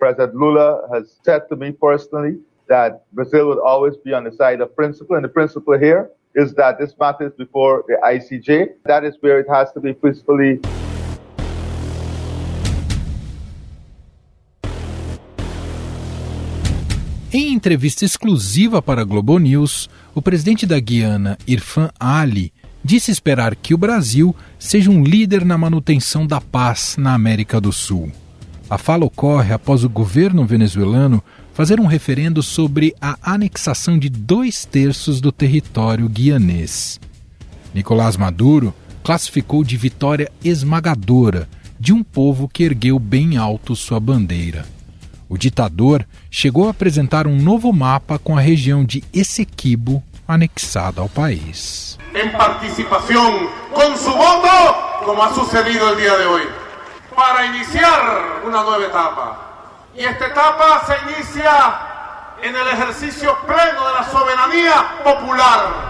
President 0.00 0.34
Lula 0.34 0.88
has 0.92 1.14
said 1.22 1.42
to 1.50 1.56
me 1.56 1.72
personally 1.72 2.38
that 2.68 3.04
Brazil 3.12 3.48
would 3.48 3.60
always 3.60 3.96
be 3.98 4.14
on 4.14 4.24
the 4.24 4.32
side 4.32 4.60
of 4.62 4.74
principle, 4.74 5.14
and 5.14 5.24
the 5.24 5.28
principle 5.28 5.78
here 5.78 6.10
is 6.34 6.54
that 6.54 6.78
this 6.78 6.94
matter 6.98 7.26
is 7.26 7.34
before 7.34 7.84
the 7.86 7.96
ICJ. 8.02 8.70
That 8.86 9.04
is 9.04 9.14
where 9.20 9.38
it 9.38 9.48
has 9.48 9.70
to 9.72 9.80
be 9.80 9.92
peacefully 9.92 10.60
Em 17.32 17.54
entrevista 17.54 18.04
exclusiva 18.04 18.82
para 18.82 19.02
a 19.02 19.04
Globo 19.04 19.38
News, 19.38 19.88
o 20.12 20.20
presidente 20.20 20.66
da 20.66 20.80
Guiana, 20.80 21.38
Irfan 21.46 21.88
Ali, 22.00 22.52
disse 22.82 23.12
esperar 23.12 23.54
que 23.54 23.72
o 23.72 23.78
Brasil 23.78 24.34
seja 24.58 24.90
um 24.90 25.04
líder 25.04 25.44
na 25.44 25.56
manutenção 25.56 26.26
da 26.26 26.40
paz 26.40 26.96
na 26.98 27.14
América 27.14 27.60
do 27.60 27.72
Sul. 27.72 28.10
A 28.70 28.78
fala 28.78 29.04
ocorre 29.04 29.52
após 29.52 29.82
o 29.82 29.88
governo 29.88 30.46
venezuelano 30.46 31.20
fazer 31.52 31.80
um 31.80 31.86
referendo 31.86 32.40
sobre 32.40 32.94
a 33.00 33.16
anexação 33.20 33.98
de 33.98 34.08
dois 34.08 34.64
terços 34.64 35.20
do 35.20 35.32
território 35.32 36.08
guianês. 36.08 37.00
Nicolás 37.74 38.16
Maduro 38.16 38.72
classificou 39.02 39.64
de 39.64 39.76
vitória 39.76 40.30
esmagadora 40.44 41.48
de 41.80 41.92
um 41.92 42.04
povo 42.04 42.48
que 42.48 42.62
ergueu 42.62 42.96
bem 43.00 43.36
alto 43.36 43.74
sua 43.74 43.98
bandeira. 43.98 44.64
O 45.28 45.36
ditador 45.36 46.06
chegou 46.30 46.68
a 46.68 46.70
apresentar 46.70 47.26
um 47.26 47.36
novo 47.36 47.72
mapa 47.72 48.20
com 48.20 48.38
a 48.38 48.40
região 48.40 48.84
de 48.84 49.02
Essequibo 49.12 50.00
anexada 50.28 51.00
ao 51.00 51.08
país. 51.08 51.98
Em 52.14 52.28
participação 52.30 53.48
com 53.72 53.96
seu 53.96 54.12
voto, 54.12 55.04
como 55.04 55.20
ha 55.22 55.34
sucedido 55.34 55.88
el 55.88 55.96
dia 55.96 56.16
de 56.16 56.24
hoje, 56.24 56.59
para 57.14 57.46
iniciar 57.46 58.42
uma 58.44 58.62
nova 58.62 58.84
etapa. 58.84 59.36
E 59.94 60.04
esta 60.04 60.26
etapa 60.26 60.84
se 60.86 61.12
inicia 61.12 61.90
en 62.42 62.54
el 62.54 62.68
ejercicio 62.68 63.36
pleno 63.46 63.86
de 63.86 63.94
la 63.94 64.04
soberanía 64.04 65.02
popular. 65.04 65.88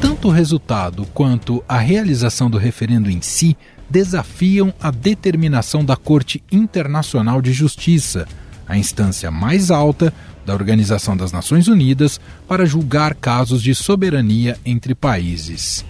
Tanto 0.00 0.28
o 0.28 0.30
resultado 0.30 1.06
quanto 1.12 1.64
a 1.68 1.78
realização 1.78 2.48
do 2.48 2.58
referendo 2.58 3.10
em 3.10 3.20
si 3.20 3.56
desafiam 3.90 4.72
a 4.80 4.90
determinação 4.90 5.84
da 5.84 5.96
Corte 5.96 6.42
Internacional 6.50 7.42
de 7.42 7.52
Justiça, 7.52 8.26
a 8.66 8.78
instância 8.78 9.30
mais 9.30 9.70
alta 9.70 10.14
da 10.46 10.54
Organização 10.54 11.16
das 11.16 11.30
Nações 11.30 11.68
Unidas 11.68 12.20
para 12.48 12.64
julgar 12.64 13.14
casos 13.14 13.62
de 13.62 13.74
soberania 13.74 14.58
entre 14.64 14.94
países. 14.94 15.84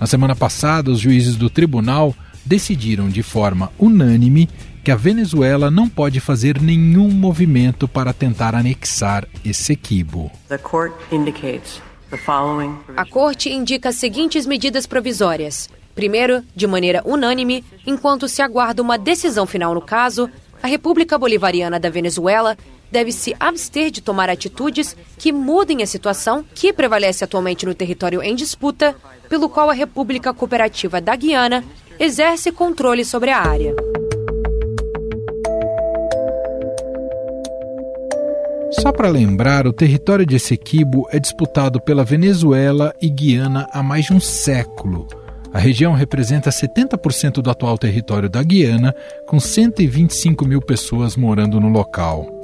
Na 0.00 0.06
semana 0.06 0.36
passada, 0.36 0.90
os 0.90 1.00
juízes 1.00 1.36
do 1.36 1.50
tribunal 1.50 2.14
decidiram 2.44 3.08
de 3.08 3.22
forma 3.22 3.70
unânime 3.78 4.48
que 4.84 4.90
a 4.90 4.96
Venezuela 4.96 5.70
não 5.70 5.88
pode 5.88 6.20
fazer 6.20 6.60
nenhum 6.60 7.10
movimento 7.10 7.86
para 7.86 8.12
tentar 8.12 8.54
anexar 8.54 9.26
Essequibo. 9.44 10.30
A 12.96 13.04
Corte 13.04 13.50
indica 13.50 13.90
as 13.90 13.96
seguintes 13.96 14.46
medidas 14.46 14.86
provisórias. 14.86 15.68
Primeiro, 15.94 16.42
de 16.54 16.66
maneira 16.66 17.02
unânime, 17.04 17.64
enquanto 17.84 18.28
se 18.28 18.40
aguarda 18.40 18.80
uma 18.80 18.96
decisão 18.96 19.46
final 19.46 19.74
no 19.74 19.82
caso, 19.82 20.30
a 20.62 20.66
República 20.66 21.18
Bolivariana 21.18 21.78
da 21.78 21.90
Venezuela 21.90 22.56
deve 22.90 23.12
se 23.12 23.34
abster 23.38 23.90
de 23.90 24.00
tomar 24.00 24.30
atitudes 24.30 24.96
que 25.16 25.32
mudem 25.32 25.82
a 25.82 25.86
situação 25.86 26.44
que 26.54 26.72
prevalece 26.72 27.24
atualmente 27.24 27.66
no 27.66 27.74
território 27.74 28.22
em 28.22 28.34
disputa, 28.34 28.94
pelo 29.28 29.48
qual 29.48 29.70
a 29.70 29.74
República 29.74 30.32
Cooperativa 30.32 31.00
da 31.00 31.14
Guiana 31.14 31.64
exerce 31.98 32.52
controle 32.52 33.04
sobre 33.04 33.30
a 33.30 33.40
área. 33.40 33.74
Só 38.80 38.92
para 38.92 39.08
lembrar, 39.08 39.66
o 39.66 39.72
território 39.72 40.24
de 40.24 40.36
Essequibo 40.36 41.06
é 41.10 41.18
disputado 41.18 41.80
pela 41.80 42.04
Venezuela 42.04 42.94
e 43.02 43.08
Guiana 43.08 43.68
há 43.72 43.82
mais 43.82 44.04
de 44.04 44.12
um 44.12 44.20
século. 44.20 45.08
A 45.52 45.58
região 45.58 45.94
representa 45.94 46.50
70% 46.50 47.40
do 47.42 47.50
atual 47.50 47.76
território 47.78 48.28
da 48.28 48.42
Guiana, 48.42 48.94
com 49.26 49.40
125 49.40 50.46
mil 50.46 50.60
pessoas 50.60 51.16
morando 51.16 51.58
no 51.58 51.68
local. 51.68 52.37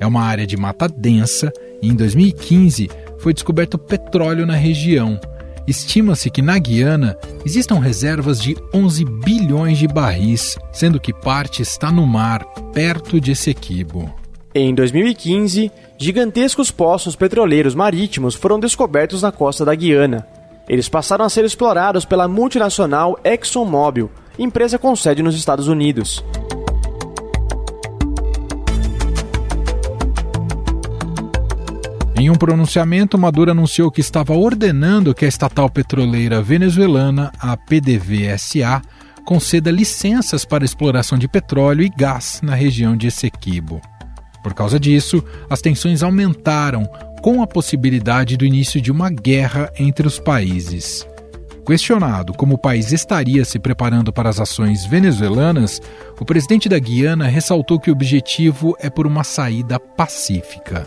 É 0.00 0.06
uma 0.06 0.22
área 0.22 0.46
de 0.46 0.56
mata 0.56 0.88
densa 0.88 1.52
e, 1.82 1.88
em 1.88 1.94
2015, 1.94 2.88
foi 3.18 3.34
descoberto 3.34 3.78
petróleo 3.78 4.46
na 4.46 4.54
região. 4.54 5.20
Estima-se 5.66 6.30
que 6.30 6.40
na 6.40 6.58
Guiana 6.58 7.16
existam 7.44 7.78
reservas 7.78 8.40
de 8.40 8.56
11 8.74 9.04
bilhões 9.04 9.78
de 9.78 9.86
barris, 9.86 10.58
sendo 10.72 10.98
que 10.98 11.12
parte 11.12 11.60
está 11.60 11.92
no 11.92 12.06
mar, 12.06 12.44
perto 12.72 13.20
de 13.20 13.32
Essequibo. 13.32 14.12
Em 14.54 14.74
2015, 14.74 15.70
gigantescos 15.96 16.70
poços 16.70 17.14
petroleiros 17.14 17.74
marítimos 17.74 18.34
foram 18.34 18.58
descobertos 18.58 19.22
na 19.22 19.30
costa 19.30 19.64
da 19.64 19.74
Guiana. 19.74 20.26
Eles 20.68 20.88
passaram 20.88 21.24
a 21.24 21.28
ser 21.28 21.44
explorados 21.44 22.04
pela 22.04 22.26
multinacional 22.26 23.18
ExxonMobil, 23.22 24.10
empresa 24.38 24.78
com 24.78 24.96
sede 24.96 25.22
nos 25.22 25.36
Estados 25.36 25.68
Unidos. 25.68 26.24
Em 32.20 32.28
um 32.28 32.34
pronunciamento, 32.34 33.16
Maduro 33.16 33.50
anunciou 33.50 33.90
que 33.90 34.02
estava 34.02 34.34
ordenando 34.34 35.14
que 35.14 35.24
a 35.24 35.28
estatal 35.28 35.70
petroleira 35.70 36.42
venezuelana, 36.42 37.32
a 37.40 37.56
PDVSA, 37.56 38.82
conceda 39.24 39.70
licenças 39.70 40.44
para 40.44 40.62
exploração 40.62 41.16
de 41.16 41.26
petróleo 41.26 41.82
e 41.82 41.88
gás 41.88 42.42
na 42.42 42.54
região 42.54 42.94
de 42.94 43.06
Essequibo. 43.06 43.80
Por 44.42 44.52
causa 44.52 44.78
disso, 44.78 45.24
as 45.48 45.62
tensões 45.62 46.02
aumentaram 46.02 46.86
com 47.22 47.42
a 47.42 47.46
possibilidade 47.46 48.36
do 48.36 48.44
início 48.44 48.82
de 48.82 48.92
uma 48.92 49.08
guerra 49.08 49.72
entre 49.78 50.06
os 50.06 50.18
países. 50.18 51.08
Questionado 51.66 52.34
como 52.34 52.56
o 52.56 52.58
país 52.58 52.92
estaria 52.92 53.46
se 53.46 53.58
preparando 53.58 54.12
para 54.12 54.28
as 54.28 54.38
ações 54.38 54.84
venezuelanas, 54.84 55.80
o 56.20 56.26
presidente 56.26 56.68
da 56.68 56.78
Guiana 56.78 57.28
ressaltou 57.28 57.80
que 57.80 57.88
o 57.88 57.94
objetivo 57.94 58.76
é 58.78 58.90
por 58.90 59.06
uma 59.06 59.24
saída 59.24 59.80
pacífica. 59.80 60.86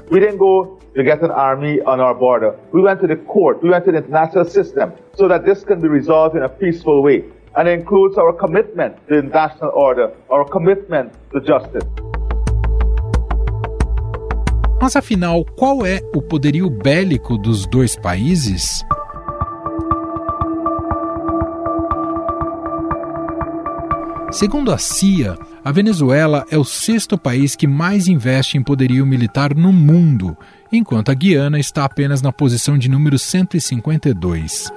To 0.96 1.04
get 1.04 1.22
an 1.24 1.32
army 1.32 1.82
on 1.82 2.00
our 2.00 2.14
border. 2.14 2.56
We 2.72 2.82
went 2.82 3.02
to 3.02 3.08
the 3.08 3.16
court. 3.16 3.64
We 3.64 3.70
went 3.70 3.86
to 3.86 3.92
the 3.92 3.98
international 3.98 4.46
system 4.46 4.94
so 5.16 5.28
that 5.28 5.46
this 5.46 5.64
can 5.64 5.82
be 5.82 5.88
resolved 5.88 6.36
in 6.36 6.44
a 6.44 6.50
peaceful 6.50 7.02
way. 7.02 7.24
And 7.56 7.68
it 7.68 7.80
includes 7.80 8.18
our 8.18 8.34
commitment 8.34 8.96
to 9.08 9.18
international 9.18 9.72
order, 9.74 10.12
our 10.30 10.46
commitment 10.46 11.14
to 11.32 11.42
justice. 11.42 11.84
Mas 14.82 14.96
afinal, 14.96 15.46
qual 15.56 15.86
é 15.86 16.02
o 16.14 16.22
poderio 16.22 16.70
bélico 16.70 17.38
dos 17.38 17.66
dois 17.66 17.96
países? 17.96 18.84
Segundo 24.34 24.72
a 24.72 24.78
CIA, 24.80 25.38
a 25.64 25.72
Venezuela 25.72 26.44
é 26.50 26.58
o 26.58 26.66
sexto 26.66 27.20
país 27.20 27.56
que 27.56 27.68
mais 27.68 28.08
investe 28.08 28.58
em 28.58 28.64
poderio 28.64 29.06
militar 29.06 29.54
no 29.54 29.72
mundo, 29.72 30.36
enquanto 30.72 31.12
a 31.12 31.14
Guiana 31.14 31.60
está 31.60 31.86
apenas 31.86 32.20
na 32.20 32.32
posição 32.32 32.76
de 32.76 32.90
número 32.90 33.20
152. 33.20 34.74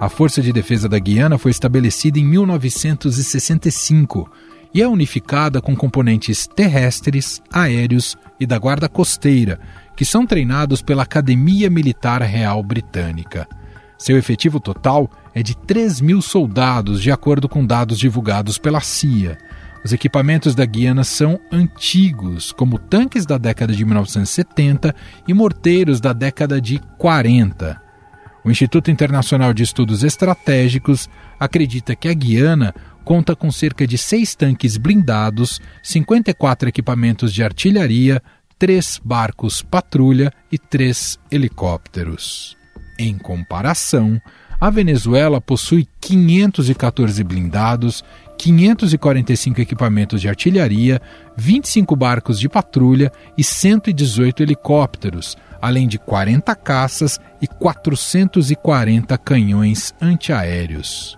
A 0.00 0.08
Força 0.08 0.42
de 0.42 0.52
Defesa 0.52 0.88
da 0.88 0.98
Guiana 0.98 1.38
foi 1.38 1.52
estabelecida 1.52 2.18
em 2.18 2.24
1965 2.24 4.28
e 4.74 4.82
é 4.82 4.88
unificada 4.88 5.60
com 5.60 5.76
componentes 5.76 6.48
terrestres, 6.48 7.40
aéreos 7.52 8.16
e 8.40 8.46
da 8.46 8.58
Guarda 8.58 8.88
Costeira, 8.88 9.60
que 9.96 10.04
são 10.04 10.26
treinados 10.26 10.82
pela 10.82 11.04
Academia 11.04 11.70
Militar 11.70 12.20
Real 12.22 12.60
Britânica. 12.64 13.46
Seu 13.98 14.16
efetivo 14.16 14.60
total 14.60 15.10
é 15.34 15.42
de 15.42 15.56
3 15.56 16.00
mil 16.00 16.22
soldados, 16.22 17.02
de 17.02 17.10
acordo 17.10 17.48
com 17.48 17.66
dados 17.66 17.98
divulgados 17.98 18.56
pela 18.56 18.80
CIA. 18.80 19.36
Os 19.84 19.92
equipamentos 19.92 20.54
da 20.54 20.64
Guiana 20.64 21.02
são 21.02 21.40
antigos, 21.50 22.52
como 22.52 22.78
tanques 22.78 23.26
da 23.26 23.38
década 23.38 23.72
de 23.72 23.84
1970 23.84 24.94
e 25.26 25.34
morteiros 25.34 26.00
da 26.00 26.12
década 26.12 26.60
de 26.60 26.78
40. 26.96 27.80
O 28.44 28.50
Instituto 28.50 28.90
Internacional 28.90 29.52
de 29.52 29.62
Estudos 29.62 30.04
Estratégicos 30.04 31.08
acredita 31.38 31.96
que 31.96 32.08
a 32.08 32.14
Guiana 32.14 32.74
conta 33.04 33.34
com 33.34 33.50
cerca 33.50 33.86
de 33.86 33.96
seis 33.96 34.34
tanques 34.34 34.76
blindados, 34.76 35.60
54 35.82 36.68
equipamentos 36.68 37.32
de 37.32 37.42
artilharia, 37.42 38.22
três 38.58 39.00
barcos 39.02 39.62
patrulha 39.62 40.32
e 40.52 40.58
três 40.58 41.18
helicópteros. 41.30 42.57
Em 42.98 43.16
comparação, 43.16 44.20
a 44.60 44.70
Venezuela 44.70 45.40
possui 45.40 45.86
514 46.00 47.22
blindados, 47.22 48.02
545 48.36 49.60
equipamentos 49.60 50.20
de 50.20 50.28
artilharia, 50.28 51.00
25 51.36 51.94
barcos 51.94 52.40
de 52.40 52.48
patrulha 52.48 53.12
e 53.36 53.44
118 53.44 54.42
helicópteros, 54.42 55.36
além 55.62 55.86
de 55.86 55.96
40 55.96 56.54
caças 56.56 57.20
e 57.40 57.46
440 57.46 59.16
canhões 59.18 59.94
antiaéreos. 60.00 61.16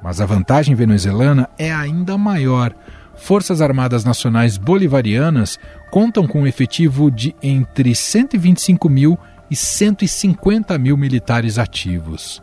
Mas 0.00 0.20
a 0.20 0.26
vantagem 0.26 0.76
venezuelana 0.76 1.48
é 1.58 1.72
ainda 1.72 2.16
maior. 2.16 2.72
Forças 3.16 3.60
Armadas 3.60 4.04
Nacionais 4.04 4.56
Bolivarianas 4.56 5.58
contam 5.90 6.26
com 6.26 6.42
um 6.42 6.46
efetivo 6.46 7.10
de 7.10 7.34
entre 7.42 7.94
125 7.94 8.88
mil 8.88 9.18
e 9.50 9.56
150 9.56 10.78
mil 10.78 10.96
militares 10.96 11.58
ativos. 11.58 12.42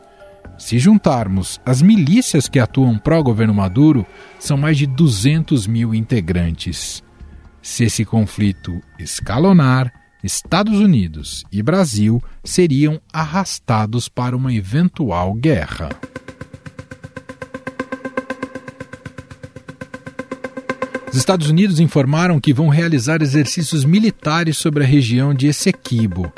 Se 0.58 0.80
juntarmos 0.80 1.62
as 1.66 1.82
milícias 1.82 2.50
que 2.50 2.60
atuam 2.60 2.98
pró-governo 2.98 3.54
Maduro, 3.54 4.06
são 4.40 4.58
mais 4.58 4.78
de 4.78 4.88
200 4.88 5.68
mil 5.68 5.94
integrantes. 5.94 7.04
Se 7.62 7.84
esse 7.84 8.04
conflito 8.04 8.82
escalonar, 8.98 9.94
Estados 10.24 10.80
Unidos 10.80 11.46
e 11.52 11.62
Brasil 11.62 12.22
seriam 12.44 13.00
arrastados 13.14 14.10
para 14.10 14.36
uma 14.36 14.52
eventual 14.52 15.34
guerra. 15.34 15.90
Os 21.12 21.16
Estados 21.16 21.50
Unidos 21.50 21.80
informaram 21.80 22.40
que 22.40 22.54
vão 22.54 22.68
realizar 22.68 23.22
exercícios 23.22 23.86
militares 23.86 24.58
sobre 24.58 24.84
a 24.84 24.88
região 24.88 25.34
de 25.34 25.48
Essequibo. 25.48 26.32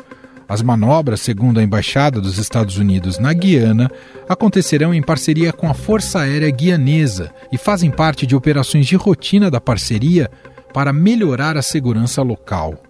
As 0.50 0.64
manobras, 0.64 1.22
segundo 1.22 1.60
a 1.60 1.64
Embaixada 1.64 2.20
dos 2.20 2.40
Estados 2.40 2.80
Unidos 2.80 3.20
na 3.20 3.32
Guiana, 3.32 3.88
acontecerão 4.28 4.92
em 4.92 5.02
parceria 5.02 5.54
com 5.54 5.70
a 5.70 5.76
Força 5.76 6.22
Aérea 6.22 6.50
Guianesa 6.50 7.32
e 7.52 7.58
fazem 7.58 7.92
parte 7.92 8.26
de 8.26 8.36
operações 8.36 8.88
de 8.88 8.96
rotina 8.96 9.52
da 9.52 9.62
parceria 9.62 10.28
para 10.74 10.92
melhorar 10.92 11.56
a 11.56 11.62
segurança 11.62 12.24
local. 12.24 12.82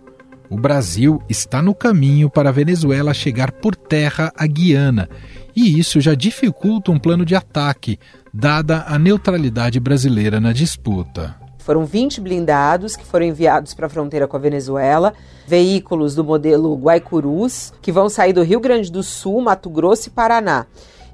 O 0.49 0.57
Brasil 0.57 1.21
está 1.27 1.61
no 1.61 1.75
caminho 1.75 2.29
para 2.29 2.47
a 2.47 2.53
Venezuela 2.53 3.13
chegar 3.13 3.51
por 3.51 3.75
terra 3.75 4.31
à 4.37 4.47
Guiana, 4.47 5.09
e 5.53 5.77
isso 5.77 5.99
já 5.99 6.15
dificulta 6.15 6.91
um 6.91 6.97
plano 6.97 7.25
de 7.25 7.35
ataque, 7.35 7.99
dada 8.33 8.85
a 8.87 8.97
neutralidade 8.97 9.81
brasileira 9.81 10.39
na 10.39 10.53
disputa. 10.53 11.48
Foram 11.69 11.85
20 11.85 12.19
blindados 12.19 12.95
que 12.95 13.05
foram 13.05 13.27
enviados 13.27 13.75
para 13.75 13.85
a 13.85 13.89
fronteira 13.89 14.27
com 14.27 14.35
a 14.35 14.39
Venezuela, 14.39 15.13
veículos 15.45 16.15
do 16.15 16.23
modelo 16.23 16.75
Guaicurus, 16.75 17.71
que 17.79 17.91
vão 17.91 18.09
sair 18.09 18.33
do 18.33 18.41
Rio 18.41 18.59
Grande 18.59 18.91
do 18.91 19.03
Sul, 19.03 19.39
Mato 19.39 19.69
Grosso 19.69 20.07
e 20.07 20.11
Paraná. 20.11 20.65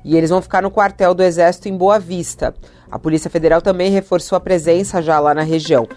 E 0.01 0.15
eles 0.15 0.29
vão 0.29 0.41
ficar 0.41 0.61
no 0.61 0.71
quartel 0.71 1.13
do 1.13 1.21
Exército 1.21 1.67
em 1.67 1.75
Boa 1.75 1.99
Vista. 1.99 2.55
A 2.89 2.97
Polícia 2.97 3.29
Federal 3.29 3.61
também 3.61 3.91
reforçou 3.91 4.37
a 4.37 4.39
presença 4.39 5.01
já 5.01 5.19
lá 5.19 5.33
na 5.33 5.41
região. 5.41 5.89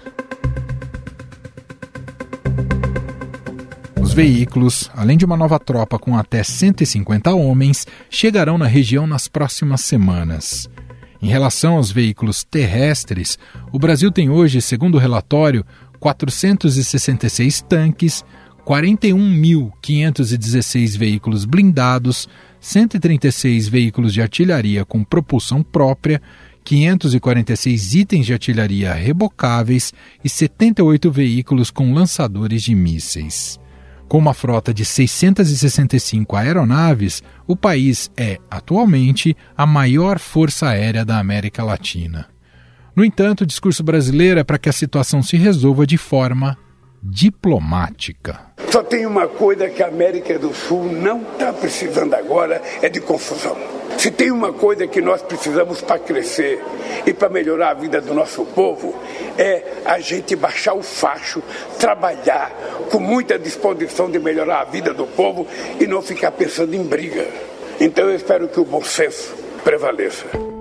Os 4.00 4.12
veículos, 4.12 4.90
além 4.92 5.16
de 5.16 5.24
uma 5.24 5.36
nova 5.36 5.60
tropa 5.60 6.00
com 6.00 6.16
até 6.16 6.42
150 6.42 7.32
homens, 7.32 7.86
chegarão 8.10 8.58
na 8.58 8.66
região 8.66 9.06
nas 9.06 9.28
próximas 9.28 9.82
semanas. 9.82 10.68
Em 11.20 11.26
relação 11.26 11.76
aos 11.76 11.90
veículos 11.90 12.44
terrestres, 12.44 13.36
o 13.72 13.78
Brasil 13.78 14.12
tem 14.12 14.30
hoje, 14.30 14.62
segundo 14.62 14.94
o 14.94 14.98
relatório, 14.98 15.66
466 15.98 17.60
tanques, 17.62 18.24
41.516 18.64 20.96
veículos 20.96 21.44
blindados, 21.44 22.28
136 22.60 23.66
veículos 23.66 24.12
de 24.12 24.22
artilharia 24.22 24.84
com 24.84 25.02
propulsão 25.02 25.60
própria, 25.62 26.22
546 26.62 27.94
itens 27.94 28.26
de 28.26 28.34
artilharia 28.34 28.92
rebocáveis 28.92 29.94
e 30.22 30.28
78 30.28 31.10
veículos 31.10 31.70
com 31.70 31.94
lançadores 31.94 32.62
de 32.62 32.74
mísseis. 32.74 33.58
Com 34.08 34.16
uma 34.16 34.32
frota 34.32 34.72
de 34.72 34.86
665 34.86 36.34
aeronaves, 36.34 37.22
o 37.46 37.54
país 37.54 38.10
é, 38.16 38.38
atualmente, 38.50 39.36
a 39.54 39.66
maior 39.66 40.18
força 40.18 40.68
aérea 40.68 41.04
da 41.04 41.18
América 41.18 41.62
Latina. 41.62 42.26
No 42.96 43.04
entanto, 43.04 43.42
o 43.42 43.46
discurso 43.46 43.84
brasileiro 43.84 44.40
é 44.40 44.44
para 44.44 44.58
que 44.58 44.68
a 44.68 44.72
situação 44.72 45.22
se 45.22 45.36
resolva 45.36 45.86
de 45.86 45.98
forma 45.98 46.56
diplomática. 47.02 48.40
Só 48.70 48.82
tem 48.82 49.04
uma 49.04 49.28
coisa 49.28 49.68
que 49.68 49.82
a 49.82 49.88
América 49.88 50.38
do 50.38 50.54
Sul 50.54 50.90
não 50.90 51.22
está 51.22 51.52
precisando 51.52 52.14
agora, 52.14 52.62
é 52.80 52.88
de 52.88 53.00
confusão. 53.00 53.77
Se 53.96 54.10
tem 54.10 54.30
uma 54.30 54.52
coisa 54.52 54.86
que 54.86 55.00
nós 55.00 55.22
precisamos 55.22 55.80
para 55.80 55.98
crescer 55.98 56.62
e 57.06 57.12
para 57.12 57.28
melhorar 57.28 57.70
a 57.70 57.74
vida 57.74 58.00
do 58.00 58.14
nosso 58.14 58.44
povo, 58.44 58.94
é 59.36 59.62
a 59.84 59.98
gente 59.98 60.36
baixar 60.36 60.74
o 60.74 60.82
facho, 60.82 61.42
trabalhar 61.78 62.52
com 62.90 63.00
muita 63.00 63.38
disposição 63.38 64.10
de 64.10 64.18
melhorar 64.18 64.60
a 64.60 64.64
vida 64.64 64.92
do 64.92 65.06
povo 65.06 65.46
e 65.80 65.86
não 65.86 66.02
ficar 66.02 66.32
pensando 66.32 66.74
em 66.74 66.82
briga. 66.82 67.26
Então 67.80 68.08
eu 68.08 68.16
espero 68.16 68.48
que 68.48 68.60
o 68.60 68.64
bom 68.64 68.82
senso 68.82 69.34
prevaleça. 69.64 70.57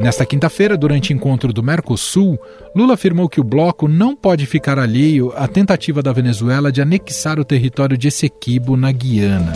Nesta 0.00 0.24
quinta-feira, 0.24 0.78
durante 0.78 1.12
encontro 1.12 1.52
do 1.52 1.62
Mercosul, 1.62 2.38
Lula 2.74 2.94
afirmou 2.94 3.28
que 3.28 3.38
o 3.38 3.44
bloco 3.44 3.86
não 3.86 4.16
pode 4.16 4.46
ficar 4.46 4.78
alheio 4.78 5.30
à 5.36 5.46
tentativa 5.46 6.02
da 6.02 6.10
Venezuela 6.10 6.72
de 6.72 6.80
anexar 6.80 7.38
o 7.38 7.44
território 7.44 7.98
de 7.98 8.08
Essequibo, 8.08 8.78
na 8.78 8.90
Guiana. 8.90 9.52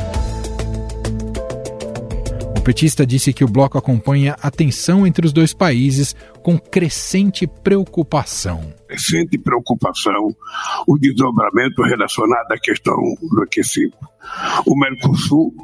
O 2.59 2.61
petista 2.61 3.07
disse 3.07 3.33
que 3.33 3.43
o 3.43 3.49
bloco 3.49 3.79
acompanha 3.79 4.37
a 4.43 4.51
tensão 4.51 5.07
entre 5.07 5.25
os 5.25 5.33
dois 5.33 5.55
países 5.55 6.15
com 6.43 6.59
crescente 6.59 7.47
preocupação. 7.47 8.71
Crescente 8.87 9.39
preocupação 9.39 10.37
o 10.87 10.99
desdobramento 10.99 11.83
relacionado 11.83 12.53
à 12.53 12.59
questão 12.59 12.95
do 13.31 13.43
aquecimento. 13.43 13.97
O 14.67 14.79
Mercosul 14.79 15.55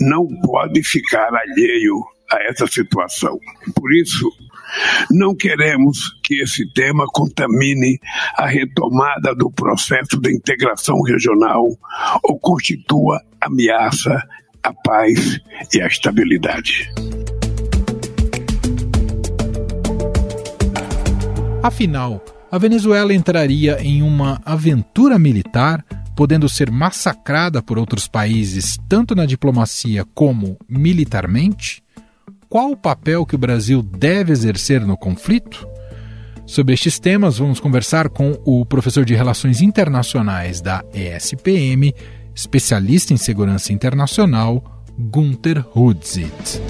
não 0.00 0.26
pode 0.40 0.82
ficar 0.82 1.28
alheio 1.34 2.02
a 2.30 2.42
essa 2.44 2.66
situação. 2.66 3.38
Por 3.74 3.92
isso, 3.94 4.30
não 5.10 5.34
queremos 5.34 5.98
que 6.22 6.42
esse 6.42 6.70
tema 6.72 7.06
contamine 7.12 7.98
a 8.36 8.46
retomada 8.46 9.34
do 9.34 9.50
processo 9.50 10.20
de 10.20 10.32
integração 10.32 11.00
regional 11.02 11.66
ou 12.22 12.38
constitua 12.38 13.20
ameaça 13.40 14.22
à 14.62 14.72
paz 14.72 15.40
e 15.72 15.80
à 15.80 15.86
estabilidade. 15.86 16.90
Afinal, 21.62 22.24
a 22.50 22.56
Venezuela 22.56 23.12
entraria 23.12 23.78
em 23.80 24.02
uma 24.02 24.40
aventura 24.44 25.18
militar, 25.18 25.84
podendo 26.16 26.48
ser 26.48 26.70
massacrada 26.70 27.62
por 27.62 27.78
outros 27.78 28.08
países, 28.08 28.78
tanto 28.88 29.14
na 29.14 29.26
diplomacia 29.26 30.04
como 30.14 30.56
militarmente? 30.68 31.82
Qual 32.48 32.70
o 32.70 32.76
papel 32.76 33.26
que 33.26 33.34
o 33.34 33.38
Brasil 33.38 33.82
deve 33.82 34.32
exercer 34.32 34.80
no 34.80 34.96
conflito? 34.96 35.68
Sobre 36.46 36.72
estes 36.72 36.98
temas, 36.98 37.36
vamos 37.36 37.60
conversar 37.60 38.08
com 38.08 38.38
o 38.44 38.64
professor 38.64 39.04
de 39.04 39.14
Relações 39.14 39.60
Internacionais 39.60 40.62
da 40.62 40.82
ESPM, 40.94 41.94
especialista 42.34 43.12
em 43.12 43.18
segurança 43.18 43.70
internacional, 43.70 44.82
Gunther 44.98 45.62
Hudzit. 45.78 46.62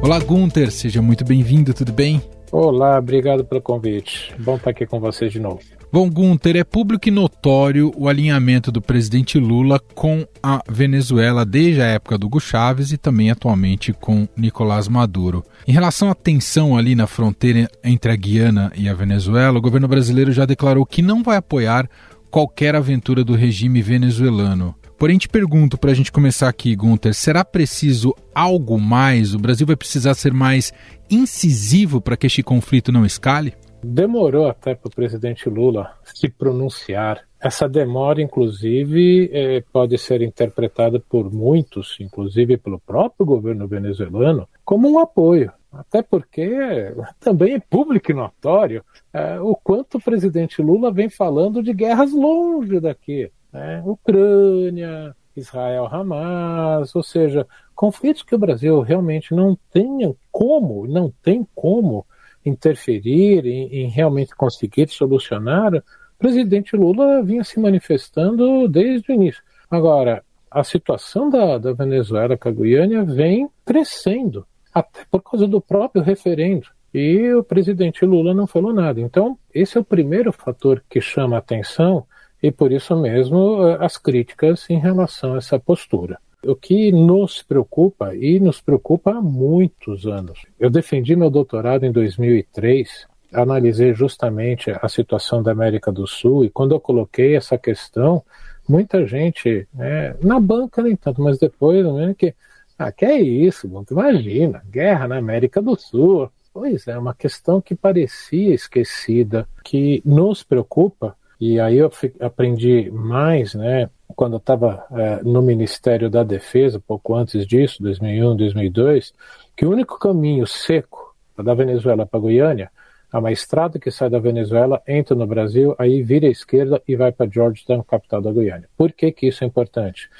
Olá, 0.00 0.20
Gunther, 0.20 0.70
seja 0.70 1.02
muito 1.02 1.24
bem-vindo, 1.24 1.74
tudo 1.74 1.92
bem? 1.92 2.22
Olá, 2.52 2.98
obrigado 2.98 3.44
pelo 3.44 3.60
convite. 3.60 4.32
Bom 4.38 4.54
estar 4.54 4.70
aqui 4.70 4.86
com 4.86 5.00
vocês 5.00 5.32
de 5.32 5.40
novo. 5.40 5.62
Bom, 5.94 6.10
Gunter, 6.10 6.56
é 6.56 6.64
público 6.64 7.06
e 7.06 7.10
notório 7.12 7.92
o 7.96 8.08
alinhamento 8.08 8.72
do 8.72 8.82
presidente 8.82 9.38
Lula 9.38 9.78
com 9.94 10.26
a 10.42 10.60
Venezuela 10.68 11.44
desde 11.44 11.80
a 11.82 11.86
época 11.86 12.18
do 12.18 12.26
Hugo 12.26 12.40
Chávez 12.40 12.90
e 12.90 12.98
também 12.98 13.30
atualmente 13.30 13.92
com 13.92 14.26
Nicolás 14.36 14.88
Maduro. 14.88 15.44
Em 15.68 15.70
relação 15.70 16.10
à 16.10 16.14
tensão 16.16 16.76
ali 16.76 16.96
na 16.96 17.06
fronteira 17.06 17.70
entre 17.84 18.10
a 18.10 18.16
Guiana 18.16 18.72
e 18.74 18.88
a 18.88 18.92
Venezuela, 18.92 19.56
o 19.56 19.62
governo 19.62 19.86
brasileiro 19.86 20.32
já 20.32 20.44
declarou 20.44 20.84
que 20.84 21.00
não 21.00 21.22
vai 21.22 21.36
apoiar 21.36 21.88
qualquer 22.28 22.74
aventura 22.74 23.22
do 23.22 23.36
regime 23.36 23.80
venezuelano. 23.80 24.74
Porém, 24.98 25.16
te 25.16 25.28
pergunto, 25.28 25.78
para 25.78 25.92
a 25.92 25.94
gente 25.94 26.10
começar 26.10 26.48
aqui, 26.48 26.74
Gunter, 26.74 27.14
será 27.14 27.44
preciso 27.44 28.12
algo 28.34 28.80
mais? 28.80 29.32
O 29.32 29.38
Brasil 29.38 29.64
vai 29.64 29.76
precisar 29.76 30.14
ser 30.14 30.32
mais 30.34 30.72
incisivo 31.08 32.00
para 32.00 32.16
que 32.16 32.26
este 32.26 32.42
conflito 32.42 32.90
não 32.90 33.06
escale? 33.06 33.54
Demorou 33.86 34.48
até 34.48 34.74
para 34.74 34.88
o 34.88 34.94
presidente 34.94 35.48
Lula 35.48 35.92
se 36.02 36.28
pronunciar. 36.28 37.22
Essa 37.38 37.68
demora, 37.68 38.22
inclusive, 38.22 39.28
é, 39.30 39.62
pode 39.72 39.98
ser 39.98 40.22
interpretada 40.22 40.98
por 40.98 41.30
muitos, 41.30 41.98
inclusive 42.00 42.56
pelo 42.56 42.80
próprio 42.80 43.26
governo 43.26 43.68
venezuelano, 43.68 44.48
como 44.64 44.90
um 44.90 44.98
apoio. 44.98 45.52
Até 45.70 46.02
porque 46.02 46.94
também 47.20 47.54
é 47.54 47.60
público 47.60 48.10
e 48.10 48.14
notório 48.14 48.82
é, 49.12 49.38
o 49.40 49.54
quanto 49.54 49.98
o 49.98 50.02
presidente 50.02 50.62
Lula 50.62 50.90
vem 50.90 51.10
falando 51.10 51.62
de 51.62 51.74
guerras 51.74 52.12
longe 52.12 52.80
daqui. 52.80 53.30
Né? 53.52 53.82
Ucrânia, 53.84 55.14
Israel-Hamas, 55.36 56.94
ou 56.96 57.02
seja, 57.02 57.46
conflitos 57.74 58.22
que 58.22 58.34
o 58.34 58.38
Brasil 58.38 58.80
realmente 58.80 59.34
não 59.34 59.58
tem 59.70 60.16
como, 60.32 60.86
não 60.86 61.12
tem 61.22 61.46
como 61.54 62.06
interferir 62.44 63.46
em, 63.46 63.84
em 63.84 63.88
realmente 63.88 64.34
conseguir 64.34 64.88
solucionar 64.88 65.82
presidente 66.24 66.74
Lula 66.74 67.22
vinha 67.22 67.44
se 67.44 67.60
manifestando 67.60 68.66
desde 68.66 69.12
o 69.12 69.14
início. 69.14 69.42
Agora, 69.70 70.24
a 70.50 70.64
situação 70.64 71.28
da, 71.28 71.58
da 71.58 71.74
Venezuela 71.74 72.34
com 72.34 72.48
a 72.48 72.52
Guiânia 72.52 73.04
vem 73.04 73.46
crescendo, 73.62 74.46
até 74.72 75.04
por 75.10 75.22
causa 75.22 75.46
do 75.46 75.60
próprio 75.60 76.02
referendo. 76.02 76.66
E 76.94 77.30
o 77.34 77.44
presidente 77.44 78.06
Lula 78.06 78.32
não 78.32 78.46
falou 78.46 78.72
nada. 78.72 79.02
Então, 79.02 79.36
esse 79.52 79.76
é 79.76 79.80
o 79.80 79.84
primeiro 79.84 80.32
fator 80.32 80.82
que 80.88 80.98
chama 80.98 81.36
a 81.36 81.40
atenção 81.40 82.06
e 82.42 82.50
por 82.50 82.72
isso 82.72 82.96
mesmo 82.96 83.66
eh, 83.66 83.78
as 83.80 83.98
críticas 83.98 84.70
em 84.70 84.78
relação 84.78 85.34
a 85.34 85.38
essa 85.38 85.58
postura. 85.58 86.18
O 86.46 86.54
que 86.54 86.92
nos 86.92 87.42
preocupa, 87.42 88.14
e 88.14 88.38
nos 88.38 88.60
preocupa 88.60 89.12
há 89.12 89.20
muitos 89.20 90.06
anos. 90.06 90.42
Eu 90.58 90.70
defendi 90.70 91.16
meu 91.16 91.30
doutorado 91.30 91.84
em 91.84 91.92
2003 91.92 93.06
analisei 93.34 93.92
justamente 93.92 94.70
a 94.70 94.88
situação 94.88 95.42
da 95.42 95.52
América 95.52 95.90
do 95.90 96.06
Sul 96.06 96.44
e 96.44 96.50
quando 96.50 96.74
eu 96.74 96.80
coloquei 96.80 97.36
essa 97.36 97.58
questão, 97.58 98.22
muita 98.68 99.06
gente, 99.06 99.66
né, 99.74 100.14
na 100.22 100.38
banca 100.38 100.82
nem 100.82 100.96
tanto, 100.96 101.20
mas 101.20 101.38
depois, 101.38 101.84
né, 101.84 102.14
que, 102.16 102.34
ah, 102.78 102.92
que 102.92 103.04
é 103.04 103.20
isso, 103.20 103.68
imagina, 103.90 104.62
guerra 104.70 105.08
na 105.08 105.18
América 105.18 105.60
do 105.60 105.76
Sul. 105.76 106.30
Pois 106.52 106.86
é, 106.86 106.96
uma 106.96 107.14
questão 107.14 107.60
que 107.60 107.74
parecia 107.74 108.54
esquecida, 108.54 109.48
que 109.64 110.00
nos 110.04 110.44
preocupa, 110.44 111.16
e 111.40 111.58
aí 111.58 111.78
eu 111.78 111.90
aprendi 112.20 112.90
mais, 112.92 113.54
né, 113.54 113.90
quando 114.14 114.34
eu 114.34 114.38
estava 114.38 114.86
é, 114.92 115.22
no 115.22 115.42
Ministério 115.42 116.08
da 116.08 116.22
Defesa, 116.22 116.80
pouco 116.80 117.14
antes 117.14 117.46
disso, 117.46 117.82
2001, 117.82 118.36
2002, 118.36 119.12
que 119.56 119.66
o 119.66 119.70
único 119.70 119.98
caminho 119.98 120.46
seco 120.46 121.14
da 121.36 121.54
Venezuela 121.54 122.06
para 122.06 122.20
Goiânia 122.20 122.70
Há 123.14 123.20
uma 123.20 123.30
estrada 123.30 123.78
que 123.78 123.92
sai 123.92 124.10
da 124.10 124.18
Venezuela, 124.18 124.82
entra 124.88 125.14
no 125.14 125.24
Brasil, 125.24 125.72
aí 125.78 126.02
vira 126.02 126.26
à 126.26 126.30
esquerda 126.30 126.82
e 126.88 126.96
vai 126.96 127.12
para 127.12 127.30
Georgetown, 127.30 127.80
capital 127.84 128.20
da 128.20 128.32
Guiana. 128.32 128.68
Por 128.76 128.90
que, 128.90 129.12
que 129.12 129.28
isso 129.28 129.44
é 129.44 129.46
importante? 129.46 130.10